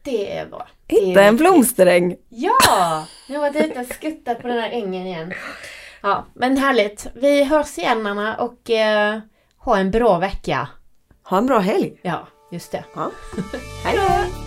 Det 0.02 0.36
är 0.38 0.46
bra. 0.46 0.68
Det 0.86 0.96
är 0.96 1.06
Hitta 1.06 1.22
en 1.22 1.34
viktigt. 1.36 1.50
blomsteräng. 1.52 2.16
Ja! 2.28 3.06
Nu 3.28 3.36
har 3.36 3.44
jag 3.46 3.52
varit 3.52 3.70
ute 3.70 3.80
och 3.80 3.86
skuttat 3.86 4.42
på 4.42 4.48
den 4.48 4.58
här 4.58 4.70
ängen 4.70 5.06
igen. 5.06 5.32
Ja, 6.06 6.24
men 6.34 6.56
härligt. 6.56 7.06
Vi 7.14 7.44
hörs 7.44 7.78
igen 7.78 8.06
Anna 8.06 8.36
och 8.36 8.70
eh, 8.70 9.18
ha 9.58 9.78
en 9.78 9.90
bra 9.90 10.18
vecka. 10.18 10.68
Ha 11.22 11.38
en 11.38 11.46
bra 11.46 11.58
helg. 11.58 12.00
Ja, 12.02 12.28
just 12.50 12.72
det. 12.72 12.84
Ja. 12.94 13.10
Hej 13.84 13.96
då! 13.96 14.45